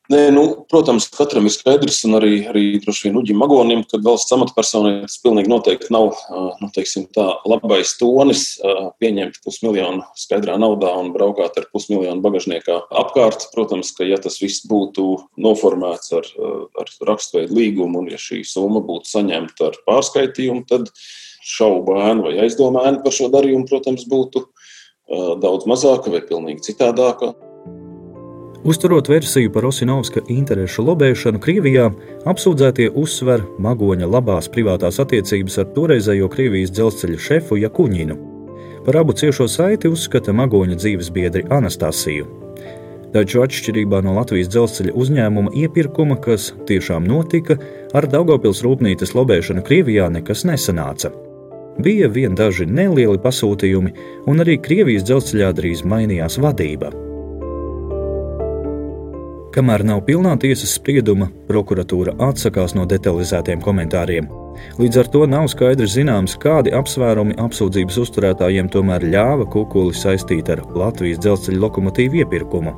Nē, 0.08 0.30
nu, 0.32 0.42
protams, 0.72 1.04
katram 1.12 1.44
ir 1.44 1.52
skaidrs, 1.52 1.98
un 2.08 2.16
arī, 2.16 2.38
arī 2.48 2.62
droši 2.80 3.10
vien 3.10 3.16
Uģim 3.20 3.36
Magonim, 3.42 3.82
ka 3.84 3.98
valsts 4.00 4.32
amatpersonai 4.32 5.02
tas 5.02 5.18
pilnīgi 5.20 5.50
noteikti 5.52 5.92
nav 5.92 6.14
nu, 6.62 6.68
teiksim, 6.72 7.04
tā, 7.12 7.26
labais 7.44 7.90
tonis 8.00 8.44
pieņemt 9.02 9.36
pusmiljonu 9.44 10.06
skaidrā 10.16 10.54
naudā 10.62 10.94
un 10.96 11.10
braukāt 11.12 11.58
ar 11.60 11.66
pusmiljonu 11.74 12.24
bagažniekā 12.24 12.78
apkārt. 13.02 13.50
Protams, 13.52 13.90
ka 13.98 14.08
ja 14.08 14.16
tas 14.16 14.40
viss 14.40 14.64
būtu 14.70 15.04
noformēts 15.44 16.14
ar, 16.16 16.30
ar 16.80 16.94
rakstveidu 17.10 17.58
līgumu, 17.58 18.00
un 18.00 18.08
ja 18.08 18.20
šī 18.22 18.40
summa 18.48 18.80
būtu 18.80 19.12
saņemta 19.12 19.68
ar 19.68 19.76
pārskaitījumu, 19.90 20.64
tad 20.72 20.88
šaubu 21.44 21.98
ēnu 22.06 22.30
vai 22.30 22.38
aizdomu 22.46 22.80
ēnu 22.80 23.04
par 23.04 23.12
šo 23.18 23.28
darījumu, 23.36 23.68
protams, 23.68 24.08
būtu 24.08 24.46
daudz 25.44 25.68
mazāka 25.68 26.08
vai 26.16 26.24
pilnīgi 26.24 26.64
citādāka. 26.70 27.34
Uzturot 28.68 29.08
versiju 29.08 29.52
par 29.52 29.64
Osinovska 29.64 30.20
interešu 30.28 30.82
lobēšanu 30.84 31.38
Krievijā, 31.40 31.86
apsūdzētie 32.28 32.90
uzsver 33.00 33.40
Magoņa 33.64 34.04
labās 34.12 34.50
privātās 34.52 35.00
attiecības 35.00 35.56
ar 35.62 35.70
toreizējo 35.72 36.28
Krievijas 36.28 36.74
dzelzceļa 36.76 37.16
šefu 37.28 37.56
Jakuņinu. 37.62 38.18
Par 38.84 39.00
abu 39.00 39.16
ciešo 39.16 39.48
saiti 39.48 39.88
uzskata 39.88 40.36
Magoņa 40.36 40.76
dzīves 40.82 41.08
biedri 41.16 41.46
Anastasiju. 41.48 42.28
Taču 43.16 43.40
atšķirībā 43.46 44.02
no 44.04 44.18
Latvijas 44.20 44.52
dzelzceļa 44.52 44.96
uzņēmuma 45.00 45.56
iepirkuma, 45.64 46.20
kas 46.20 46.52
tiešām 46.68 47.08
notika, 47.08 47.56
ar 47.96 48.04
Daugopils 48.12 48.60
rūpnīcas 48.68 49.16
lobēšanu 49.16 49.64
Krievijā 49.64 50.12
nekas 50.12 50.44
nesanāca. 50.44 51.14
Bija 51.80 52.12
vien 52.12 52.36
daži 52.36 52.68
nelieli 52.68 53.16
pasūtījumi, 53.16 53.98
un 54.28 54.44
arī 54.44 54.60
Krievijas 54.60 55.08
dzelzceļā 55.08 55.54
drīz 55.56 55.86
mainījās 55.88 56.36
vadība. 56.36 57.07
Kamēr 59.58 59.82
nav 59.82 60.04
pilnā 60.06 60.36
tiesas 60.38 60.76
sprieduma, 60.78 61.26
prokuratūra 61.48 62.12
atsakās 62.22 62.76
no 62.78 62.84
detalizētiem 62.86 63.58
komentāriem. 63.58 64.28
Līdz 64.78 65.00
ar 65.02 65.08
to 65.10 65.22
nav 65.26 65.48
skaidri 65.50 65.88
zināms, 65.90 66.36
kādi 66.38 66.70
apsvērumi 66.78 67.34
apsūdzības 67.42 67.98
uzturētājiem 68.04 68.68
tomēr 68.70 69.08
ļāva 69.10 69.48
kukuli 69.50 69.96
saistīt 69.98 70.52
ar 70.54 70.62
Latvijas 70.78 71.18
dzelzceļa 71.24 71.62
lokomotīvu 71.64 72.22
iepirkumu. 72.22 72.76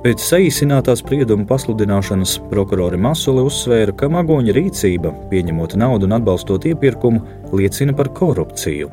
Pēc 0.00 0.24
saīsinātā 0.24 0.96
sprieduma 0.96 1.44
pasludināšanas 1.50 2.38
prokurori 2.48 2.96
Masuli 2.96 3.44
uzsvēra, 3.44 3.92
ka 3.92 4.08
magoņa 4.08 4.56
rīcība, 4.56 5.12
pieņemot 5.28 5.76
naudu 5.84 6.08
un 6.08 6.16
atbalstot 6.16 6.64
iepirkumu, 6.72 7.20
liecina 7.52 7.92
par 7.92 8.08
korupciju. 8.16 8.88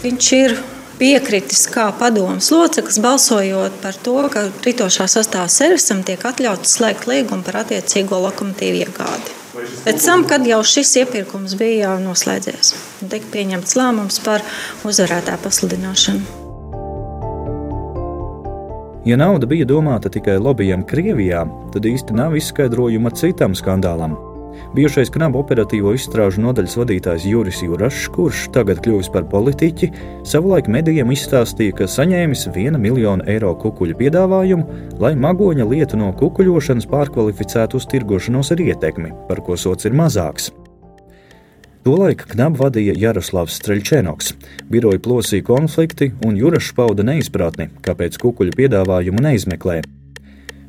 Viņš 0.00 0.32
ir 0.40 0.56
piekritis 1.02 1.64
kā 1.72 1.88
padomus 1.98 2.52
loceklis, 2.54 3.00
balsojot 3.02 3.80
par 3.82 3.96
to, 4.06 4.14
ka 4.30 4.46
ritošā 4.62 5.08
sastāvā 5.10 5.48
servisam 5.50 6.04
tiek 6.06 6.22
atļauts 6.22 6.76
slēgt 6.78 7.08
līgumu 7.10 7.42
par 7.46 7.64
attiecīgo 7.64 8.20
lokomotīvu 8.28 8.84
iegādi. 8.84 9.38
Pēc 9.82 10.04
tam, 10.06 10.22
kad 10.30 10.46
jau 10.46 10.60
šis 10.64 10.94
iepirkums 11.02 11.56
bija 11.58 11.96
noslēdzies, 12.00 12.72
tika 13.02 13.32
pieņemts 13.34 13.74
lēmums 13.80 14.22
par 14.22 14.46
uzvarētāju 14.86 15.42
pasludināšanu. 15.42 16.38
Ja 19.02 19.18
nauda 19.18 19.48
bija 19.50 19.66
domāta 19.66 20.12
tikai 20.14 20.36
lobbyam 20.38 20.86
Krievijā, 20.86 21.42
tad 21.74 21.88
īsti 21.90 22.14
nav 22.14 22.36
izskaidrojuma 22.38 23.10
citam 23.18 23.56
skandālam, 23.58 24.14
Bijušais 24.76 25.10
knabu 25.12 25.40
operatīvo 25.42 25.92
izstrāžu 25.96 26.42
nodaļas 26.44 26.78
vadītājs 26.80 27.26
Juris 27.28 27.60
Jurašs, 27.64 28.08
kurš 28.14 28.46
tagad 28.54 28.80
kļuvis 28.84 29.10
par 29.12 29.26
politiķi, 29.30 29.90
savulaik 30.28 30.70
medijiem 30.72 31.12
izstāstīja, 31.14 31.76
ka 31.78 31.90
saņēmis 31.90 32.48
1 32.52 32.80
miljonu 32.82 33.28
eiro 33.30 33.52
kukuļu 33.62 33.98
piedāvājumu, 34.00 34.80
lai 35.02 35.14
magoņa 35.18 35.68
lietu 35.68 36.00
no 36.00 36.10
kukuļošanas 36.18 36.88
pārkvalificētu 36.90 37.80
uz 37.80 37.88
tirgošanos 37.92 38.52
ar 38.54 38.66
ietekmi, 38.66 39.14
par 39.28 39.44
ko 39.44 39.58
sots 39.60 39.88
ir 39.88 39.96
mazāks. 39.96 40.50
Tolaik 41.82 42.20
knabu 42.30 42.60
vadīja 42.60 42.92
Jaroslavs 42.94 43.56
Streļčēnoks. 43.58 44.28
Biroja 44.70 45.00
plosīja 45.02 45.48
konflikti, 45.48 46.12
un 46.22 46.38
Jurašs 46.38 46.70
pauda 46.78 47.02
neizpratni, 47.08 47.72
kāpēc 47.82 48.20
kukuļu 48.22 48.54
piedāvājumu 48.60 49.24
neizmeklē. 49.24 49.80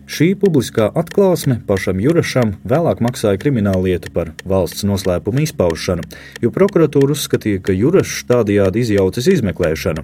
Šī 0.04 0.34
publiskā 0.36 0.90
atklāsme 1.00 1.62
pašam 1.68 2.02
Jurašam 2.04 2.58
vēlāk 2.68 3.00
maksāja 3.04 3.40
kriminālu 3.40 3.88
lietu 3.88 4.12
par 4.12 4.34
valsts 4.44 4.84
noslēpumu 4.84 5.46
izpaušanu, 5.46 6.04
jo 6.44 6.52
prokuratūra 6.52 7.16
uzskatīja, 7.16 7.62
ka 7.64 7.76
Jurašs 7.76 8.26
tādajādi 8.28 8.84
izjaucis 8.84 9.30
izmeklēšanu. 9.38 10.04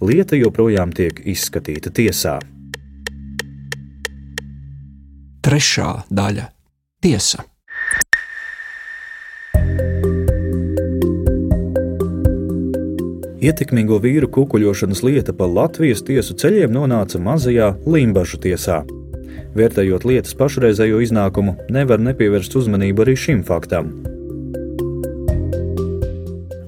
Lieta 0.00 0.38
joprojām 0.40 0.94
tiek 0.96 1.20
izskatīta 1.28 1.92
tiesā. 1.92 2.38
Trešā 5.44 5.90
daļa- 6.08 6.48
tiesa. 7.04 7.44
Ietekmīgo 13.40 13.96
vīru 14.00 14.28
kukuļošanas 14.28 15.00
lieta 15.04 15.32
pa 15.32 15.44
Latvijas 15.48 16.02
tiesu 16.04 16.36
ceļiem 16.36 16.72
nonāca 16.72 17.20
mazajā 17.20 17.72
Limbažu 17.86 18.40
tiesā. 18.40 18.82
Vērtējot 19.58 20.06
lietas 20.06 20.36
pašreizējo 20.38 21.00
iznākumu, 21.02 21.56
nevar 21.74 22.02
nepievērst 22.02 22.54
uzmanību 22.60 23.06
arī 23.06 23.16
šim 23.18 23.44
faktam. 23.46 23.90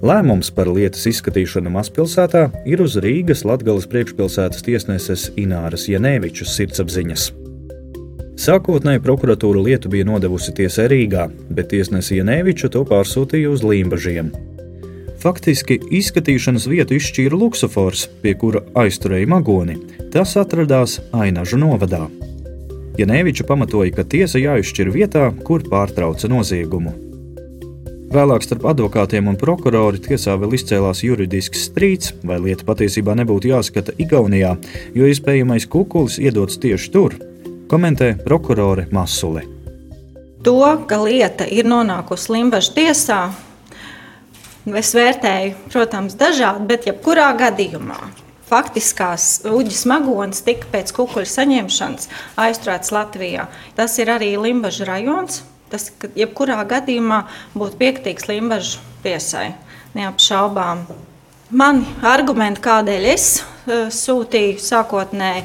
Lēmums 0.03 0.49
par 0.51 0.67
lietas 0.67 1.05
izskatīšanu 1.07 1.71
mazpilsētā 1.71 2.49
ir 2.67 2.81
uz 2.83 2.97
Rīgas 3.05 3.45
Latvijas 3.47 3.87
priekšpilsētas 3.93 4.65
tiesneses 4.67 5.29
Ināras 5.39 5.87
Janēvičas 5.87 6.57
sirdsapziņas. 6.59 7.29
Sākotnēji 8.43 9.03
prokuratūra 9.05 9.63
lietu 9.63 9.93
bija 9.93 10.09
nodevusi 10.09 10.51
tiesai 10.59 10.89
Rīgā, 10.91 11.29
bet 11.55 11.71
tiesnese 11.71 12.17
Janēviča 12.19 12.73
to 12.75 12.83
pārsūtīja 12.89 13.53
uz 13.53 13.63
Līmbažiem. 13.63 14.33
Faktiski 15.23 15.77
izskatīšanas 16.01 16.67
vietu 16.67 16.99
izšķīra 16.99 17.39
luksofors, 17.39 18.09
pie 18.25 18.35
kura 18.35 18.65
aizturēja 18.83 19.31
magoni. 19.31 19.79
Tas 20.11 20.35
atradās 20.41 20.99
Ainažu 21.15 21.63
novadā. 21.63 22.09
Janēviča 22.99 23.47
pamatoja, 23.49 23.95
ka 23.97 24.05
tiesa 24.05 24.37
jāizšķir 24.37 24.91
vietā, 24.93 25.31
kur 25.47 25.65
pārtrauca 25.65 26.29
noziegumu. 26.29 26.93
Vēlāk 28.13 28.45
starp 28.45 28.67
advokātiem 28.69 29.31
un 29.31 29.39
prokuroru 29.41 29.97
tiesā 30.05 30.35
vēl 30.37 30.59
izcēlās 30.59 31.01
juridisks 31.01 31.63
strīds, 31.71 32.11
vai 32.29 32.37
lieta 32.45 32.67
patiesībā 32.69 33.15
nebūtu 33.17 33.49
jāskata 33.49 33.95
Igaunijā, 33.97 34.53
jo 34.93 35.09
iespējamais 35.09 35.65
kukulis 35.73 36.19
iedots 36.21 36.61
tieši 36.61 36.93
tur, 36.93 37.17
komentē 37.73 38.13
prokurore 38.27 38.85
Masuli. 38.93 39.47
To, 40.45 40.61
ka 40.85 40.99
lieta 41.01 41.47
ir 41.49 41.65
nonākusi 41.73 42.35
Limbaģa 42.37 42.75
tiesā, 42.77 43.23
es 44.69 44.93
vērtēju, 44.99 45.57
protams, 45.73 46.19
dažādi, 46.21 46.69
bet 46.69 46.91
jebkurā 46.91 47.31
gadījumā 47.41 48.22
faktiskās 48.53 49.29
uģis 49.49 49.87
magonis 49.89 50.45
tika 50.45 50.69
pēc 50.73 50.93
kukuļu 50.97 51.29
saņemšanas 51.33 52.11
aizturēts 52.43 52.93
Latvijā. 52.95 53.49
Tas 53.79 53.97
ir 54.03 54.13
arī 54.13 54.35
Limbaģa 54.41 54.89
rajons. 54.89 55.43
Tas, 55.73 55.89
jebkurā 56.19 56.59
gadījumā, 56.69 57.23
būtu 57.57 57.81
piekritīgs 57.81 58.29
Limbaģa 58.29 58.83
tiesai. 59.07 59.47
Neapšaubām. 59.97 60.85
Mani 61.53 61.85
argumenti, 62.09 62.63
kādēļ 62.65 63.09
es 63.13 63.27
uh, 63.41 63.89
sūtīju 63.93 64.61
sākotnēji, 64.61 65.43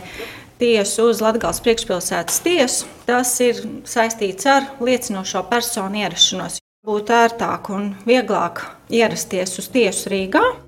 tiesu 0.59 1.09
uz 1.11 1.23
Latvijas 1.23 1.59
priekšpilsētas 1.63 2.39
tiesu. 2.43 2.91
Tas 3.07 3.33
ir 3.43 3.59
saistīts 3.87 4.47
ar 4.51 4.71
liecinošo 4.83 5.43
personu 5.51 6.03
ierašanos. 6.03 6.61
Būtu 6.87 7.15
ērtāk 7.15 7.71
un 7.75 7.91
vieglāk 8.07 8.63
ierasties 8.91 9.59
uz 9.59 9.67
tiesu 9.71 10.11
Rīgā. 10.13 10.66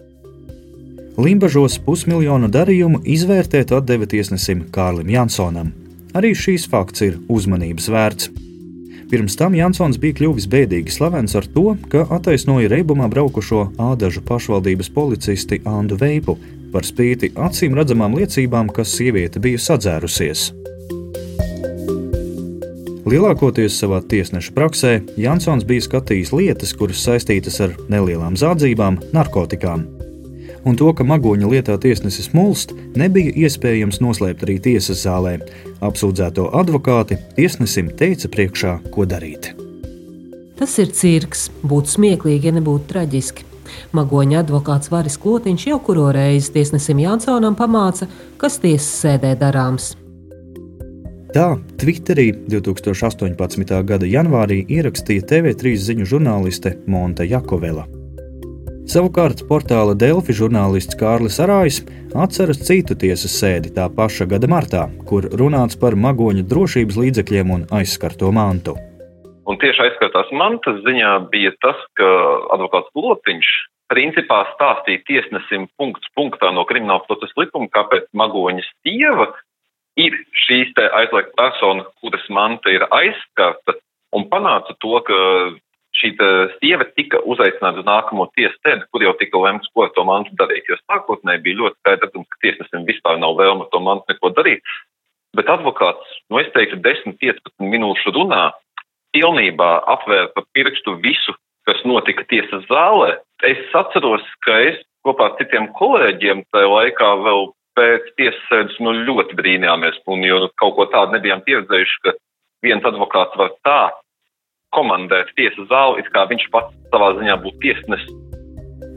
Limbažos 1.20 1.74
pusmiljonu 1.84 2.48
darījumu 2.48 3.02
izvērtēt 3.04 3.74
atdeva 3.76 4.06
tiesnesim 4.08 4.62
Kārlim 4.72 5.10
Jansonam. 5.12 5.74
Arī 6.16 6.30
šīs 6.32 6.64
fakts 6.72 7.04
ir 7.04 7.18
uzmanības 7.28 7.90
vērts. 7.92 8.30
Pirms 9.12 9.36
tam 9.36 9.58
Jansons 9.58 10.00
bija 10.00 10.16
kļuvis 10.16 10.48
bēdīgi 10.48 10.96
slavens 10.96 11.36
ar 11.36 11.50
to, 11.52 11.74
ka 11.92 12.06
attaisnoja 12.16 12.72
reibumā 12.72 13.10
braukušo 13.12 13.66
ādažu 13.90 14.24
pašvaldības 14.32 14.94
policisti 14.96 15.60
Andu 15.68 16.00
Veipu 16.00 16.38
par 16.72 16.88
spīti 16.88 17.34
acīm 17.36 17.76
redzamām 17.76 18.16
liecībām, 18.16 18.72
ka 18.72 18.88
sieviete 18.88 19.44
bija 19.44 19.60
sadzērusies. 19.60 20.50
Lielākoties 23.10 23.76
savā 23.82 24.06
tiesneša 24.08 24.56
praksē 24.56 25.00
Jansons 25.20 25.68
bija 25.68 25.90
skatījis 25.90 26.32
lietas, 26.32 26.78
kuras 26.78 27.04
saistītas 27.04 27.60
ar 27.66 27.76
nelielām 27.92 28.40
zādzībām, 28.40 29.02
narkotikām 29.12 29.90
un 30.70 30.78
to, 30.78 30.92
ka 30.94 31.06
magoņa 31.08 31.50
lietā 31.50 31.78
tiesnesis 31.82 32.32
mulst, 32.38 32.76
nebija 33.00 33.34
iespējams 33.46 34.02
noslēpt 34.04 34.46
arī 34.46 34.60
tiesas 34.70 35.04
zālē. 35.06 35.40
Apsūdzēto 35.86 36.50
advokāti 36.60 37.18
tiesnesim 37.38 37.90
teica 37.98 38.30
priekšā, 38.32 38.76
ko 38.94 39.08
darīt. 39.10 39.54
Tas 40.60 40.76
ir 40.82 40.92
cirks, 40.92 41.48
būtu 41.64 41.96
smieklīgi, 41.96 42.52
ja 42.52 42.58
nebūtu 42.58 42.92
traģiski. 42.92 43.46
Magoņa 43.96 44.42
advokāts 44.44 44.92
Varis 44.92 45.18
Klotiņš 45.22 45.68
jau 45.70 45.78
kuro 45.86 46.10
reizi 46.16 46.52
tiesnesim 46.58 47.00
Jansonam 47.04 47.56
pamāca, 47.58 48.10
kas 48.42 48.58
tiesas 48.62 48.90
sēdē 49.06 49.36
darāms. 49.40 49.94
Tā 51.30 51.54
Twitterī 51.78 52.32
2018. 52.50 53.78
gada 53.86 54.10
janvārī 54.10 54.64
ierakstīja 54.66 55.28
TV3 55.30 55.76
ziņu 55.78 56.10
žurnāliste 56.16 56.74
Monta 56.90 57.28
Jakovela. 57.28 57.86
Savukārt 58.90 59.44
portāla 59.46 59.94
Delfi 59.94 60.34
žurnālists 60.34 60.98
Kārlis 60.98 61.36
Arājs 61.44 61.76
atceras 62.18 62.58
citu 62.66 62.96
tiesas 62.98 63.36
sēdi 63.38 63.70
tā 63.76 63.84
paša 63.94 64.26
gada 64.32 64.50
martā, 64.50 64.88
kur 65.06 65.28
runāts 65.42 65.78
par 65.78 65.94
magoņu 65.94 66.42
drošības 66.50 66.98
līdzekļiem 66.98 67.52
un 67.54 67.68
aizskarto 67.80 68.32
mantu. 68.34 68.74
Un 69.46 69.62
tieši 69.62 69.84
aizskartās 69.86 70.34
mantas 70.34 70.82
ziņā 70.88 71.12
bija 71.30 71.54
tas, 71.62 71.78
ka 72.02 72.10
advokāts 72.58 72.90
Lotiņš 72.98 73.52
principā 73.94 74.42
stāstīja 74.56 75.06
tiesnesim 75.06 75.70
punkts 75.78 76.10
punktā 76.18 76.50
no 76.58 76.66
krimināla 76.66 77.06
procesa 77.06 77.44
likuma, 77.44 77.70
kāpēc 77.70 78.10
magoņas 78.18 78.74
tieva 78.82 79.30
ir 80.02 80.18
šīs 80.48 80.74
aizliegta 80.74 81.38
persona, 81.38 81.86
kuras 82.02 82.26
manta 82.34 82.74
ir 82.74 82.90
aizskarta, 82.90 83.78
un 84.18 84.26
panāca 84.34 84.74
to, 84.82 84.98
ka 85.06 85.18
šī 86.00 86.12
sieva 86.60 86.88
tika 86.96 87.20
uzaicināta 87.28 87.82
uz 87.82 87.88
nākamo 87.88 88.30
tiesu 88.38 88.56
sēdi, 88.64 88.88
kur 88.92 89.04
jau 89.04 89.14
tika 89.20 89.42
lemts, 89.44 89.70
ko 89.74 89.86
ar 89.86 89.92
to 89.96 90.06
mantu 90.08 90.36
darīt. 90.40 90.70
Jo 90.70 90.78
sākotnēji 90.86 91.44
bija 91.46 91.60
ļoti 91.62 91.80
skaidrs, 91.82 92.14
ka 92.16 92.42
tiesnesim 92.46 92.88
vispār 92.88 93.20
nav 93.20 93.36
vēlme 93.40 93.66
ar 93.66 93.72
to 93.74 93.84
mantu 93.84 94.14
neko 94.14 94.32
darīt. 94.38 94.64
Bet 95.38 95.50
advokāts, 95.52 96.16
nu 96.32 96.40
es 96.42 96.50
teiktu, 96.56 96.80
10-15 96.82 97.54
minūšu 97.62 98.16
runā 98.16 98.50
pilnībā 99.14 99.70
apvēra 99.94 100.32
pa 100.34 100.44
pirkstu 100.58 100.96
visu, 101.04 101.36
kas 101.70 101.82
notika 101.86 102.26
tiesas 102.32 102.66
zālē. 102.70 103.18
Es 103.46 103.62
atceros, 103.78 104.26
ka 104.46 104.58
es 104.72 104.82
kopā 105.06 105.30
ar 105.30 105.38
citiem 105.40 105.70
kolēģiem 105.78 106.44
tajā 106.54 106.70
laikā 106.74 107.12
vēl 107.26 107.52
pēc 107.78 108.10
tiesas 108.18 108.42
sēdes 108.50 108.80
nu, 108.84 108.96
ļoti 109.08 109.38
brīnījāmies, 109.38 110.02
un 110.10 110.26
jo 110.26 110.48
kaut 110.60 110.76
ko 110.78 110.88
tādu 110.92 111.16
nebijām 111.16 111.44
pieredzējuši, 111.46 112.02
ka 112.06 112.16
viens 112.66 112.86
advokāts 112.88 113.38
var 113.40 113.54
tā 113.68 113.82
komandēt 114.76 115.34
tiesas 115.38 115.70
zāli, 115.70 116.04
it 116.04 116.10
kā 116.14 116.26
viņš 116.30 116.50
pats 116.54 116.76
savā 116.94 117.14
ziņā 117.20 117.38
būtu 117.44 117.64
tiesnesis. 117.66 118.18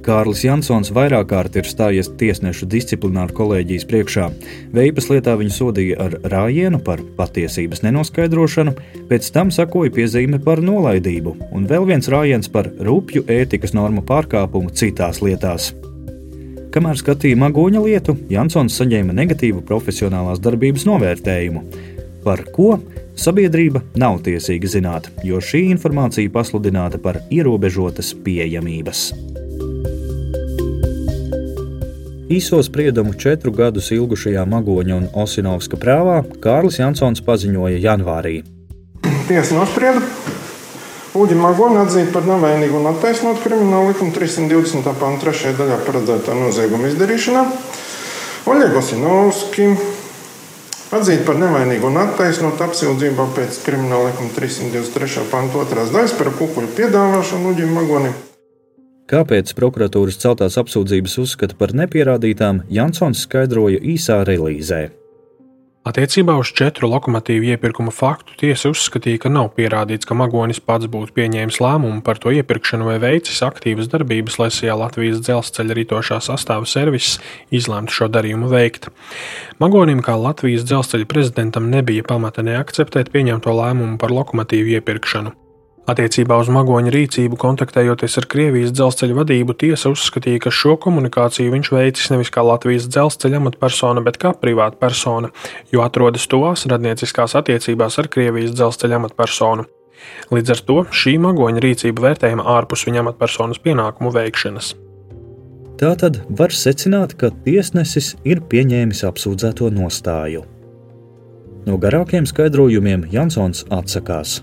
Kārlis 0.02 0.40
Jansons 0.42 0.90
vairāk 0.90 1.28
kārt 1.30 1.54
ir 1.54 1.66
stājies 1.68 2.08
tiesnešu 2.18 2.66
disciplināru 2.66 3.36
kolēģijas 3.38 3.84
priekšā. 3.86 4.24
Veipas 4.74 5.06
lietā 5.12 5.36
viņu 5.38 5.54
sodīja 5.54 5.98
ar 6.02 6.16
rājienu 6.32 6.80
par 6.82 6.98
patiesības 7.18 7.84
nenoskaidrošanu, 7.86 8.74
pēc 9.10 9.28
tam 9.34 9.52
sakoja 9.54 9.94
piezīme 9.94 10.42
par 10.42 10.58
nolaidību, 10.64 11.36
un 11.54 11.70
vēl 11.70 11.86
viens 11.92 12.10
rājiens 12.10 12.50
par 12.50 12.72
rupju 12.82 13.22
ētikas 13.30 13.76
normu 13.78 14.02
pārkāpumu 14.08 14.74
citās 14.74 15.22
lietās. 15.22 15.70
Kamēr 16.74 16.98
skatīja 16.98 17.38
magoņa 17.38 17.84
lietu, 17.84 18.16
Jansons 18.32 18.74
saņēma 18.80 19.14
negatīvu 19.14 19.62
profesionālās 19.68 20.42
darbības 20.42 20.88
novērtējumu. 20.88 21.62
Par 22.24 22.42
ko 22.54 22.78
Sabiedrība 23.12 23.82
nav 24.00 24.22
tiesīga 24.24 24.68
zināt, 24.72 25.10
jo 25.24 25.36
šī 25.36 25.66
informācija 25.74 26.32
pasludināta 26.32 27.00
par 27.02 27.20
ierobežotas 27.30 28.14
pieejamības. 28.24 29.10
Īso 32.32 32.62
spriedumu 32.64 33.12
četru 33.20 33.52
gadus 33.52 33.90
ilgušajā 33.92 34.46
Magoņa 34.48 34.96
un 34.96 35.08
Osinovska 35.24 35.76
prāvā 35.76 36.22
Kārlis 36.40 36.80
Jansons 36.80 37.20
paziņoja 37.26 37.82
janvārī. 37.84 38.38
Tiesa 39.28 39.58
nosprieda 39.58 40.00
Uģi 41.12 41.36
Magoni 41.36 41.76
atzīt 41.76 42.08
par 42.08 42.24
nevainīgu 42.24 42.78
un 42.78 42.88
attaisnot 42.88 43.42
krimināla 43.44 43.90
likuma 43.90 44.14
320. 44.16 44.94
pānta 44.96 45.28
3. 45.28 45.50
daļā 45.58 45.76
paredzētā 45.84 46.32
nozieguma 46.38 46.88
izdarīšanā. 46.88 47.42
Oļegu 48.48 48.80
Osinovski 48.80 49.66
Atzīt 50.92 51.22
par 51.24 51.38
nevainīgu 51.40 51.88
un 51.88 51.94
attaisnot 52.02 52.60
apsūdzībā 52.60 53.24
pēc 53.32 53.62
krimināla 53.64 54.10
likuma 54.10 54.28
323. 54.36 55.22
panta 55.30 55.62
2. 55.64 55.86
daļas 55.94 56.12
par 56.18 56.28
kukuļu 56.36 56.68
piedāvāšanu 56.76 57.54
Uģim 57.54 57.72
Magonim. 57.78 58.18
Kāpēc 59.08 59.54
prokuratūras 59.56 60.20
celtās 60.20 60.58
apsūdzības 60.60 61.16
uzskata 61.24 61.56
par 61.56 61.72
nepierādītām, 61.80 62.66
Jansons 62.68 63.24
skaidroja 63.24 63.80
īsā 63.80 64.20
relīzē. 64.28 64.90
Attiecībā 65.82 66.36
uz 66.38 66.52
četru 66.54 66.86
lokomotīvu 66.86 67.48
iepirkuma 67.56 67.90
faktu 67.90 68.36
tiesa 68.38 68.70
uzskatīja, 68.70 69.24
ka 69.24 69.32
nav 69.34 69.48
pierādīts, 69.56 70.06
ka 70.06 70.14
Magonis 70.14 70.60
pats 70.62 70.86
būtu 70.86 71.10
pieņēmis 71.16 71.58
lēmumu 71.58 72.04
par 72.06 72.20
to 72.22 72.30
iepirkšanu 72.30 72.86
vai 72.86 73.00
veicis 73.02 73.42
aktīvas 73.42 73.90
darbības, 73.90 74.38
lai 74.38 74.48
SIA 74.54 74.78
Latvijas 74.78 75.18
dzelzceļa 75.26 75.78
ritošā 75.80 76.20
sastāva 76.22 76.70
serviss 76.70 77.18
izlemtu 77.50 77.98
šo 77.98 78.12
darījumu 78.14 78.54
veikt. 78.54 78.92
Magonim 79.58 80.06
kā 80.06 80.14
Latvijas 80.14 80.62
dzelzceļa 80.70 81.10
prezidentam 81.10 81.66
nebija 81.74 82.06
pamata 82.06 82.46
neakceptēt 82.46 83.10
pieņemto 83.10 83.50
lēmumu 83.50 83.98
par 83.98 84.14
lokomotīvu 84.14 84.78
iepirkšanu. 84.78 85.34
Attiecībā 85.82 86.36
uz 86.38 86.46
magoņa 86.46 86.92
rīcību, 86.94 87.34
kontaktējoties 87.42 88.14
ar 88.20 88.26
Krievijas 88.30 88.70
dzelzceļa 88.70 89.16
vadību, 89.18 89.54
tiesa 89.58 89.90
uzskatīja, 89.90 90.44
ka 90.44 90.50
šo 90.54 90.76
komunikāciju 90.78 91.50
viņš 91.56 91.70
veicis 91.74 92.12
nevis 92.12 92.30
kā 92.30 92.44
Latvijas 92.46 92.86
dzelzceļa 92.86 93.40
amatpersona, 93.40 94.04
bet 94.06 94.20
kā 94.22 94.30
privāta 94.38 94.78
persona, 94.78 95.32
jo 95.74 95.82
atrodas 95.82 96.28
tuvās 96.30 96.68
radnieciskās 96.70 97.34
attiecībās 97.40 97.98
ar 97.98 98.10
Krievijas 98.14 98.54
dzelzceļa 98.54 99.00
amatpersonu. 99.00 99.66
Līdz 100.30 100.54
ar 100.54 100.62
to 100.70 100.78
šī 101.02 101.16
magoņa 101.24 101.64
rīcība 101.66 102.06
vērtējama 102.06 102.46
ārpus 102.54 102.86
viņa 102.86 103.02
amatpersonas 103.02 103.58
pienākumu 103.66 104.14
veikšanas. 104.14 104.70
Tā 105.82 105.92
tad 105.98 106.20
var 106.30 106.54
secināt, 106.54 107.16
ka 107.18 107.32
tiesnesis 107.42 108.12
ir 108.22 108.44
pieņēmis 108.46 109.02
apsūdzēto 109.10 109.74
nostāju. 109.74 110.46
No 111.66 111.74
garākiem 111.82 112.26
skaidrojumiem 112.26 113.08
Jansons 113.10 113.66
atsakās 113.70 114.38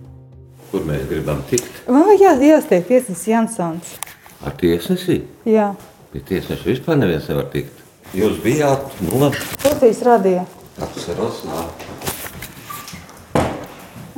kur 0.72 0.86
mēs 0.88 1.06
gribam 1.10 1.42
tikt. 1.50 1.84
O, 1.90 2.06
jā, 2.20 2.36
jāstie 2.44 2.82
tiesnesis 2.88 3.28
Jansons. 3.30 3.94
Ar 4.46 4.56
tiesnesi? 4.60 5.22
Jā. 5.50 5.74
Pie 6.14 6.24
tiesneša 6.26 6.66
vispār 6.70 7.00
neviens 7.02 7.28
nevar 7.30 7.50
tikt. 7.54 7.84
Jūs 8.16 8.40
bijāt, 8.42 8.88
nu 9.06 9.20
labi. 9.22 9.42
Latvijas 9.66 10.02
radija. 10.08 10.46
Atceros, 10.82 11.44
labi. 11.46 11.90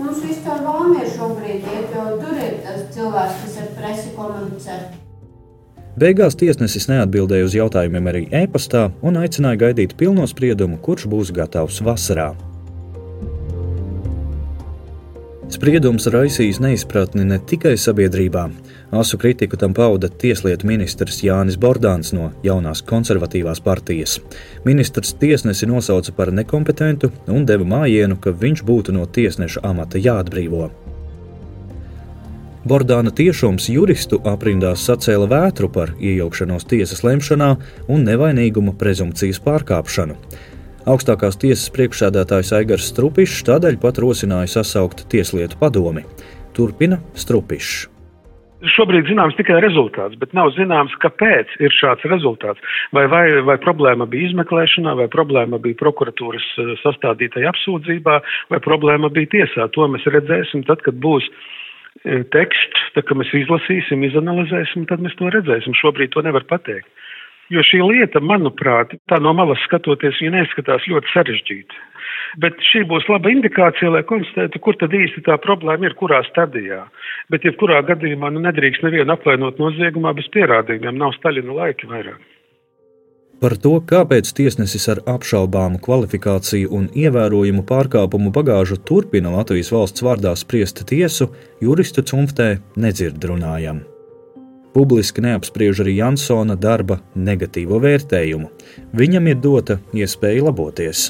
Mums 0.01 0.21
vispār 0.23 0.61
vēlamies 0.63 1.15
šobrīd 1.17 1.65
iet, 1.65 1.95
jo 1.95 2.05
tur 2.21 2.37
ir 2.37 2.59
tas 2.65 2.85
cilvēks, 2.95 3.41
kas 3.43 3.57
ar 3.63 3.71
presi 3.77 4.13
komunicē. 4.15 4.77
Beigās 5.99 6.37
tiesnesis 6.39 6.87
neatbildēja 6.87 7.49
uz 7.49 7.57
jautājumiem 7.57 8.07
arī 8.07 8.21
e-pastā 8.43 8.87
un 9.03 9.19
aicināja 9.19 9.59
gaidīt 9.65 9.97
pilno 9.99 10.23
spriedumu, 10.29 10.79
kurš 10.79 11.09
būs 11.11 11.33
gatavs 11.35 11.81
vasarā. 11.83 12.31
Spriedums 15.51 16.05
raisīs 16.07 16.61
neizpratni 16.63 17.25
ne 17.27 17.35
tikai 17.43 17.73
sabiedrībā. 17.75 18.45
Asu 18.95 19.17
kritiku 19.19 19.57
tam 19.59 19.73
pauda 19.75 20.07
tieslietu 20.07 20.67
ministrs 20.69 21.17
Jānis 21.25 21.57
Bordāns 21.59 22.13
no 22.15 22.29
jaunās 22.45 22.79
konservatīvās 22.87 23.59
partijas. 23.65 24.13
Ministrs 24.63 25.11
tiesnesi 25.19 25.67
nosauca 25.67 26.15
par 26.15 26.31
nekompetentu 26.31 27.11
un 27.27 27.43
deva 27.49 27.67
mājienu, 27.67 28.15
ka 28.23 28.31
viņš 28.31 28.63
būtu 28.63 28.95
no 28.95 29.03
tiesneša 29.03 29.65
amata 29.67 29.99
jāatbrīvo. 29.99 30.69
Bordāna 32.63 33.11
tiešums 33.11 33.67
juristu 33.73 34.21
aprindās 34.31 34.85
sacēla 34.87 35.27
vētru 35.27 35.67
par 35.73 35.91
iejaukšanos 35.99 36.67
tiesas 36.71 37.03
lemšanā 37.03 37.55
un 37.91 38.07
nevainīguma 38.07 38.77
prezumpcijas 38.79 39.41
pārkāpšanu. 39.43 40.15
Augstākās 40.89 41.37
tiesas 41.37 41.69
priekšsēdētājs 41.75 42.49
Aigars 42.57 42.87
Strupišs 42.89 43.43
tādēļ 43.45 43.75
pat 43.83 43.99
rosināja 44.01 44.49
sasaukt 44.49 45.03
Tieslietu 45.13 45.59
padomi. 45.61 46.01
Turpina 46.57 46.97
Strupišs. 47.13 47.83
Šobrīd 48.73 49.05
zināms 49.09 49.37
tikai 49.37 49.59
rezultāts, 49.61 50.17
bet 50.21 50.33
nav 50.37 50.51
zināms, 50.53 50.93
kāpēc 51.01 51.53
ir 51.61 51.73
šāds 51.73 52.05
rezultāts. 52.09 52.61
Vai, 52.93 53.05
vai, 53.09 53.23
vai 53.45 53.57
problēma 53.61 54.05
bija 54.09 54.31
izmeklēšanā, 54.31 54.93
vai 54.97 55.07
problēma 55.09 55.61
bija 55.61 55.77
prokuratūras 55.79 56.45
eh, 56.57 56.73
sastādītajā 56.81 57.53
apsūdzībā, 57.53 58.17
vai 58.53 58.61
problēma 58.65 59.09
bija 59.13 59.31
tiesā. 59.37 59.69
To 59.77 59.85
mēs 59.89 60.05
redzēsim 60.09 60.65
tad, 60.69 60.81
kad 60.85 60.97
būs 61.01 61.29
eh, 61.29 62.25
teksts, 62.33 62.89
tad, 62.97 63.05
kad 63.09 63.21
mēs 63.21 63.33
izlasīsim, 63.43 64.05
izanalizēsim, 64.09 64.89
tad 64.89 65.01
mēs 65.05 65.17
to 65.21 65.29
redzēsim. 65.33 65.77
Šobrīd 65.81 66.13
to 66.13 66.25
nevar 66.25 66.45
pateikt. 66.49 66.89
Jo 67.51 67.63
šī 67.67 67.81
lieta, 67.83 68.21
manuprāt, 68.23 68.93
tā 69.11 69.19
no 69.19 69.33
malas 69.35 69.59
skatoties, 69.67 70.19
viņa 70.21 70.37
neizskatās 70.37 70.87
ļoti 70.87 71.11
sarežģīta. 71.11 71.87
Bet 72.39 72.61
šī 72.63 72.85
būs 72.87 73.09
laba 73.11 73.31
indikācija, 73.33 73.91
lai 73.91 74.05
konstatētu, 74.07 74.61
kur 74.63 74.77
tad 74.79 74.93
īsti 74.95 75.25
tā 75.25 75.35
problēma 75.43 75.89
ir, 75.89 75.95
kurā 75.99 76.21
stadijā. 76.29 76.85
Bet, 77.33 77.43
ja 77.43 77.51
kurā 77.59 77.81
gadījumā 77.87 78.31
nu, 78.31 78.43
nedrīkst 78.45 78.85
nevienu 78.87 79.17
apvainot 79.17 79.59
noziegumā 79.59 80.15
bez 80.15 80.31
pierādījumiem, 80.31 80.95
nav 81.01 81.17
Staļina 81.19 81.57
laika 81.59 81.91
vairāk. 81.91 82.21
Par 83.41 83.55
to, 83.57 83.73
kāpēc 83.89 84.29
tiesnesis 84.37 84.83
ar 84.93 84.99
apšaubāmu 85.09 85.81
kvalifikāciju 85.81 86.69
un 86.77 86.85
ievērojumu 86.93 87.65
pārkāpumu 87.65 88.29
bagāžu 88.35 88.77
turpina 88.85 89.33
Latvijas 89.33 89.73
valsts 89.73 90.05
vārdā 90.05 90.35
spriest 90.37 90.85
tiesu, 90.85 91.31
juristu 91.59 92.05
cumftē 92.05 92.53
nedzird 92.77 93.25
runājam. 93.25 93.81
Publiski 94.71 95.23
neapspriež 95.25 95.81
arī 95.83 95.97
Jansona 95.97 96.55
darba 96.55 97.01
negatīvo 97.15 97.81
vērtējumu. 97.83 98.47
Viņam 98.95 99.27
ir 99.27 99.41
dota 99.43 99.79
iespēja 99.91 100.45
laboties. 100.47 101.09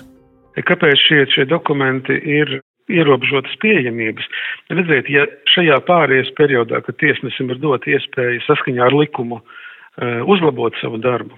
Kāpēc 0.57 1.03
šie, 1.05 1.19
šie 1.31 1.45
dokumenti 1.49 2.17
ir 2.17 2.57
ierobežotas 2.91 3.53
pieejamības? 3.61 4.25
Redziet, 4.73 5.11
ja 5.13 5.27
šajā 5.53 5.77
pārējais 5.87 6.33
periodā, 6.39 6.81
kad 6.85 6.97
tiesnesim 7.03 7.53
ir 7.53 7.61
dota 7.61 7.93
iespēja 7.93 8.41
saskaņā 8.47 8.89
ar 8.89 8.97
likumu 8.97 9.39
eh, 9.39 10.19
uzlabot 10.25 10.75
savu 10.81 10.99
darbu, 11.03 11.37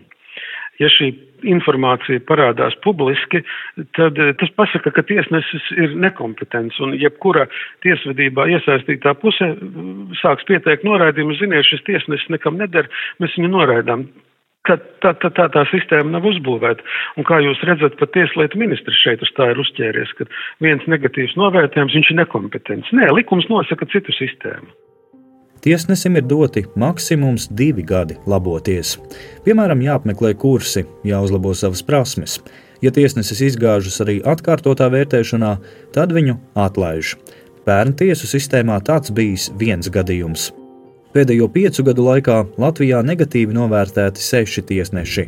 ja 0.82 0.90
šī 0.92 1.12
informācija 1.54 2.24
parādās 2.28 2.76
publiski, 2.84 3.44
tad 3.98 4.20
eh, 4.22 4.34
tas 4.40 4.52
pasaka, 4.58 4.94
ka 4.96 5.06
tiesnesis 5.08 5.70
ir 5.76 5.96
nekompetents 6.00 6.80
un 6.84 6.96
jebkura 7.00 7.48
tiesvedībā 7.86 8.48
iesaistītā 8.56 9.16
puse 9.22 9.54
mm, 9.54 10.14
sāks 10.22 10.48
pieteikt 10.50 10.86
noraidījumu, 10.88 11.38
ziniet, 11.42 11.68
šis 11.70 11.84
tiesnesis 11.90 12.32
nekam 12.34 12.60
neder, 12.62 12.90
mēs 13.24 13.36
viņu 13.40 13.52
noraidām 13.54 14.08
ka 14.68 14.78
tā, 15.04 15.12
tā, 15.20 15.28
tā, 15.36 15.50
tā 15.52 15.66
sistēma 15.72 16.16
nav 16.16 16.28
uzbūvēta. 16.30 16.86
Un 17.20 17.28
kā 17.28 17.42
jūs 17.44 17.60
redzat, 17.68 17.98
pat 18.00 18.14
tieslietu 18.16 18.60
ministrs 18.62 19.02
šeit 19.04 19.24
uz 19.26 19.32
tā 19.36 19.50
ir 19.52 19.60
uzķēries, 19.60 20.14
ka 20.16 20.28
viens 20.64 20.86
negatīvs 20.88 21.36
novērtējums 21.40 21.98
viņš 22.00 22.14
ir 22.14 22.20
nekompetents. 22.22 22.94
Nē, 22.96 23.12
likums 23.12 23.50
nosaka 23.52 23.90
citu 23.92 24.16
sistēmu. 24.16 24.72
Tiesnesim 25.64 26.18
ir 26.20 26.26
doti 26.28 26.66
maksimums 26.76 27.46
divi 27.48 27.86
gadi 27.88 28.18
laboties. 28.28 28.98
Piemēram, 29.46 29.80
jāapmeklē 29.86 30.34
kursi, 30.36 30.84
jāuzlabo 31.08 31.54
savas 31.56 31.80
prasmes. 31.88 32.42
Ja 32.84 32.92
tiesnesis 32.92 33.40
izgāžas 33.48 34.02
arī 34.04 34.18
atkārtotā 34.28 34.90
vērtēšanā, 34.92 35.54
tad 35.96 36.12
viņu 36.12 36.36
atlaiž. 36.60 37.14
Pērn 37.64 37.96
tiesu 37.96 38.28
sistēmā 38.28 38.82
tāds 38.84 39.14
bijis 39.16 39.48
viens 39.56 39.88
gadījums. 39.88 40.50
Pēdējo 41.16 41.48
piecu 41.54 41.88
gadu 41.88 42.10
laikā 42.10 42.42
Latvijā 42.60 43.00
negatīvi 43.06 43.56
novērtēti 43.56 44.20
seši 44.20 44.66
tiesneši. 44.68 45.28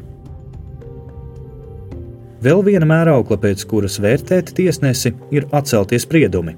Vēl 2.43 2.59
viena 2.67 2.91
mēraukla, 2.91 3.39
pēc 3.39 3.63
kuras 3.71 4.01
vērtēt 4.03 4.51
tiesnesi, 4.57 5.15
ir 5.31 5.47
atceltie 5.55 6.01
spriedumi. 6.03 6.57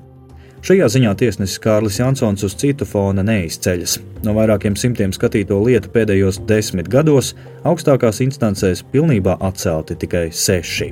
Šajā 0.65 0.88
ziņā 0.89 1.12
tiesnesis 1.20 1.60
Kārlis 1.62 2.00
Jansons 2.00 2.43
uz 2.43 2.56
citu 2.58 2.86
fona 2.89 3.22
neizceļas. 3.26 4.00
No 4.26 4.34
vairākiem 4.34 4.76
simtiem 4.80 5.13
skatīto 5.13 5.60
lietu 5.62 5.91
pēdējos 5.93 6.41
desmit 6.50 6.89
gados 6.89 7.36
augstākās 7.67 8.24
instancēs 8.26 8.82
pilnībā 8.93 9.38
atcelti 9.46 9.98
tikai 10.02 10.28
seši. 10.34 10.89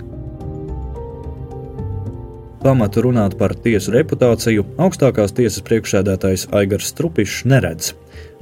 Pamatu 2.65 3.03
runāt 3.05 3.35
par 3.37 3.53
tiesu 3.61 3.91
reputāciju 3.93 4.63
augstākās 4.81 5.33
tiesas 5.37 5.65
priekšsēdētājs 5.65 6.47
Aigars 6.57 6.89
Strupišs 6.93 7.43
neredz. 7.49 7.91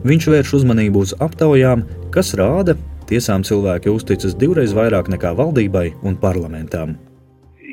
Viņš 0.07 0.27
vērš 0.31 0.53
uzmanību 0.59 1.03
uz 1.07 1.15
aptaujām, 1.23 1.83
kas 2.12 2.31
rāda, 2.39 2.77
tiesām 3.07 3.43
cilvēki 3.47 3.91
uzticas 3.91 4.36
divreiz 4.39 4.75
vairāk 4.75 5.12
nekā 5.12 5.33
valdībai 5.39 5.89
un 6.03 6.19
parlamentām. 6.19 6.95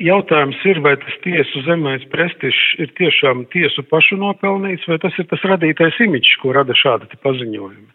Jautājums 0.01 0.57
ir, 0.65 0.79
vai 0.81 0.95
tas 0.97 1.13
tiesu 1.21 1.61
zemēs 1.67 2.07
prestižs 2.09 2.59
ir 2.81 2.89
tiešām 2.97 3.43
tiesu 3.53 3.83
pašu 3.85 4.17
nopelnīts, 4.17 4.87
vai 4.89 4.97
tas 5.03 5.13
ir 5.21 5.27
tas 5.29 5.43
radītais 5.45 5.99
imičs, 6.01 6.39
ko 6.41 6.55
rada 6.57 6.73
šādi 6.77 7.19
paziņojumi. 7.21 7.89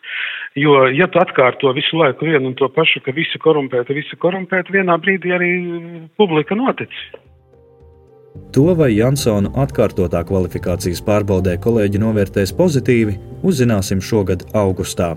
Jo, 0.62 0.87
ja 0.95 1.09
tu 1.11 1.21
atkārto 1.21 1.73
visu 1.77 1.99
laiku 1.99 2.29
vienu 2.29 2.53
un 2.53 2.55
to 2.59 2.69
pašu, 2.73 3.03
ka 3.05 3.14
visi 3.16 3.40
korumpēti, 3.42 3.97
visi 3.99 4.19
korumpēti, 4.23 4.77
vienā 4.79 4.97
brīdī 5.03 5.35
arī 5.35 5.51
publika 6.21 6.57
noticis. 6.57 7.09
To, 8.55 8.71
vai 8.79 8.92
Jansonu 8.95 9.51
atkārtotā 9.59 10.23
kvalifikācijas 10.29 11.03
pārbaudē 11.05 11.57
kolēģi 11.64 12.01
novērtēs 12.01 12.55
pozitīvi, 12.57 13.19
uzzināsim 13.45 14.01
šogad 14.05 14.47
augustā. 14.57 15.14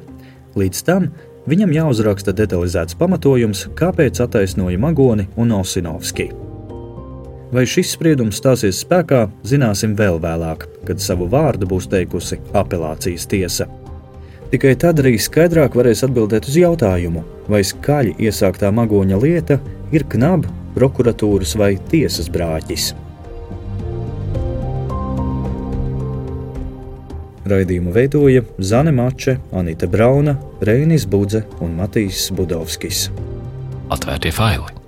Līdz 0.60 0.86
tam 0.88 1.10
viņam 1.49 1.75
jāuzraksta 1.75 2.34
detalizēts 2.36 2.97
pamatojums, 2.99 3.67
kāpēc 3.80 4.23
attaisnoja 4.25 4.82
Magoni 4.82 5.30
un 5.38 5.60
Osinovski. 5.62 6.32
Vai 7.49 7.63
šis 7.65 7.95
spriedums 7.95 8.38
stāsies 8.38 8.83
spēkā, 8.83 9.23
zināsim 9.41 9.95
vēl 9.97 10.19
vēlāk, 10.21 10.67
kad 10.85 11.01
savu 11.01 11.25
vārdu 11.31 11.65
būs 11.69 11.88
teikusi 11.89 12.38
apelācijas 12.53 13.25
tiesa. 13.29 13.65
Tikai 14.53 14.75
tad 14.81 15.01
arī 15.01 15.15
skaidrāk 15.21 15.75
varēs 15.77 16.03
atbildēt 16.05 16.45
uz 16.49 16.57
jautājumu, 16.62 17.25
vai 17.49 17.63
skaļi 17.65 18.15
iesāktā 18.21 18.69
magoņa 18.73 19.17
lieta 19.21 19.59
ir 19.93 20.05
knaba, 20.13 20.49
prokuratūras 20.77 21.55
vai 21.57 21.75
tiesas 21.89 22.29
brāķis. 22.33 22.93
Raidījumu 27.49 27.93
veidoja 27.93 28.43
Zane 28.62 28.93
Mače, 28.93 29.39
Anita 29.57 29.89
Brauna, 29.89 30.38
Reinis 30.62 31.09
Budze 31.09 31.47
un 31.65 31.73
Matīs 31.81 32.27
Budovskis. 32.29 33.07
Atvērtie 33.89 34.33
faili! 34.33 34.79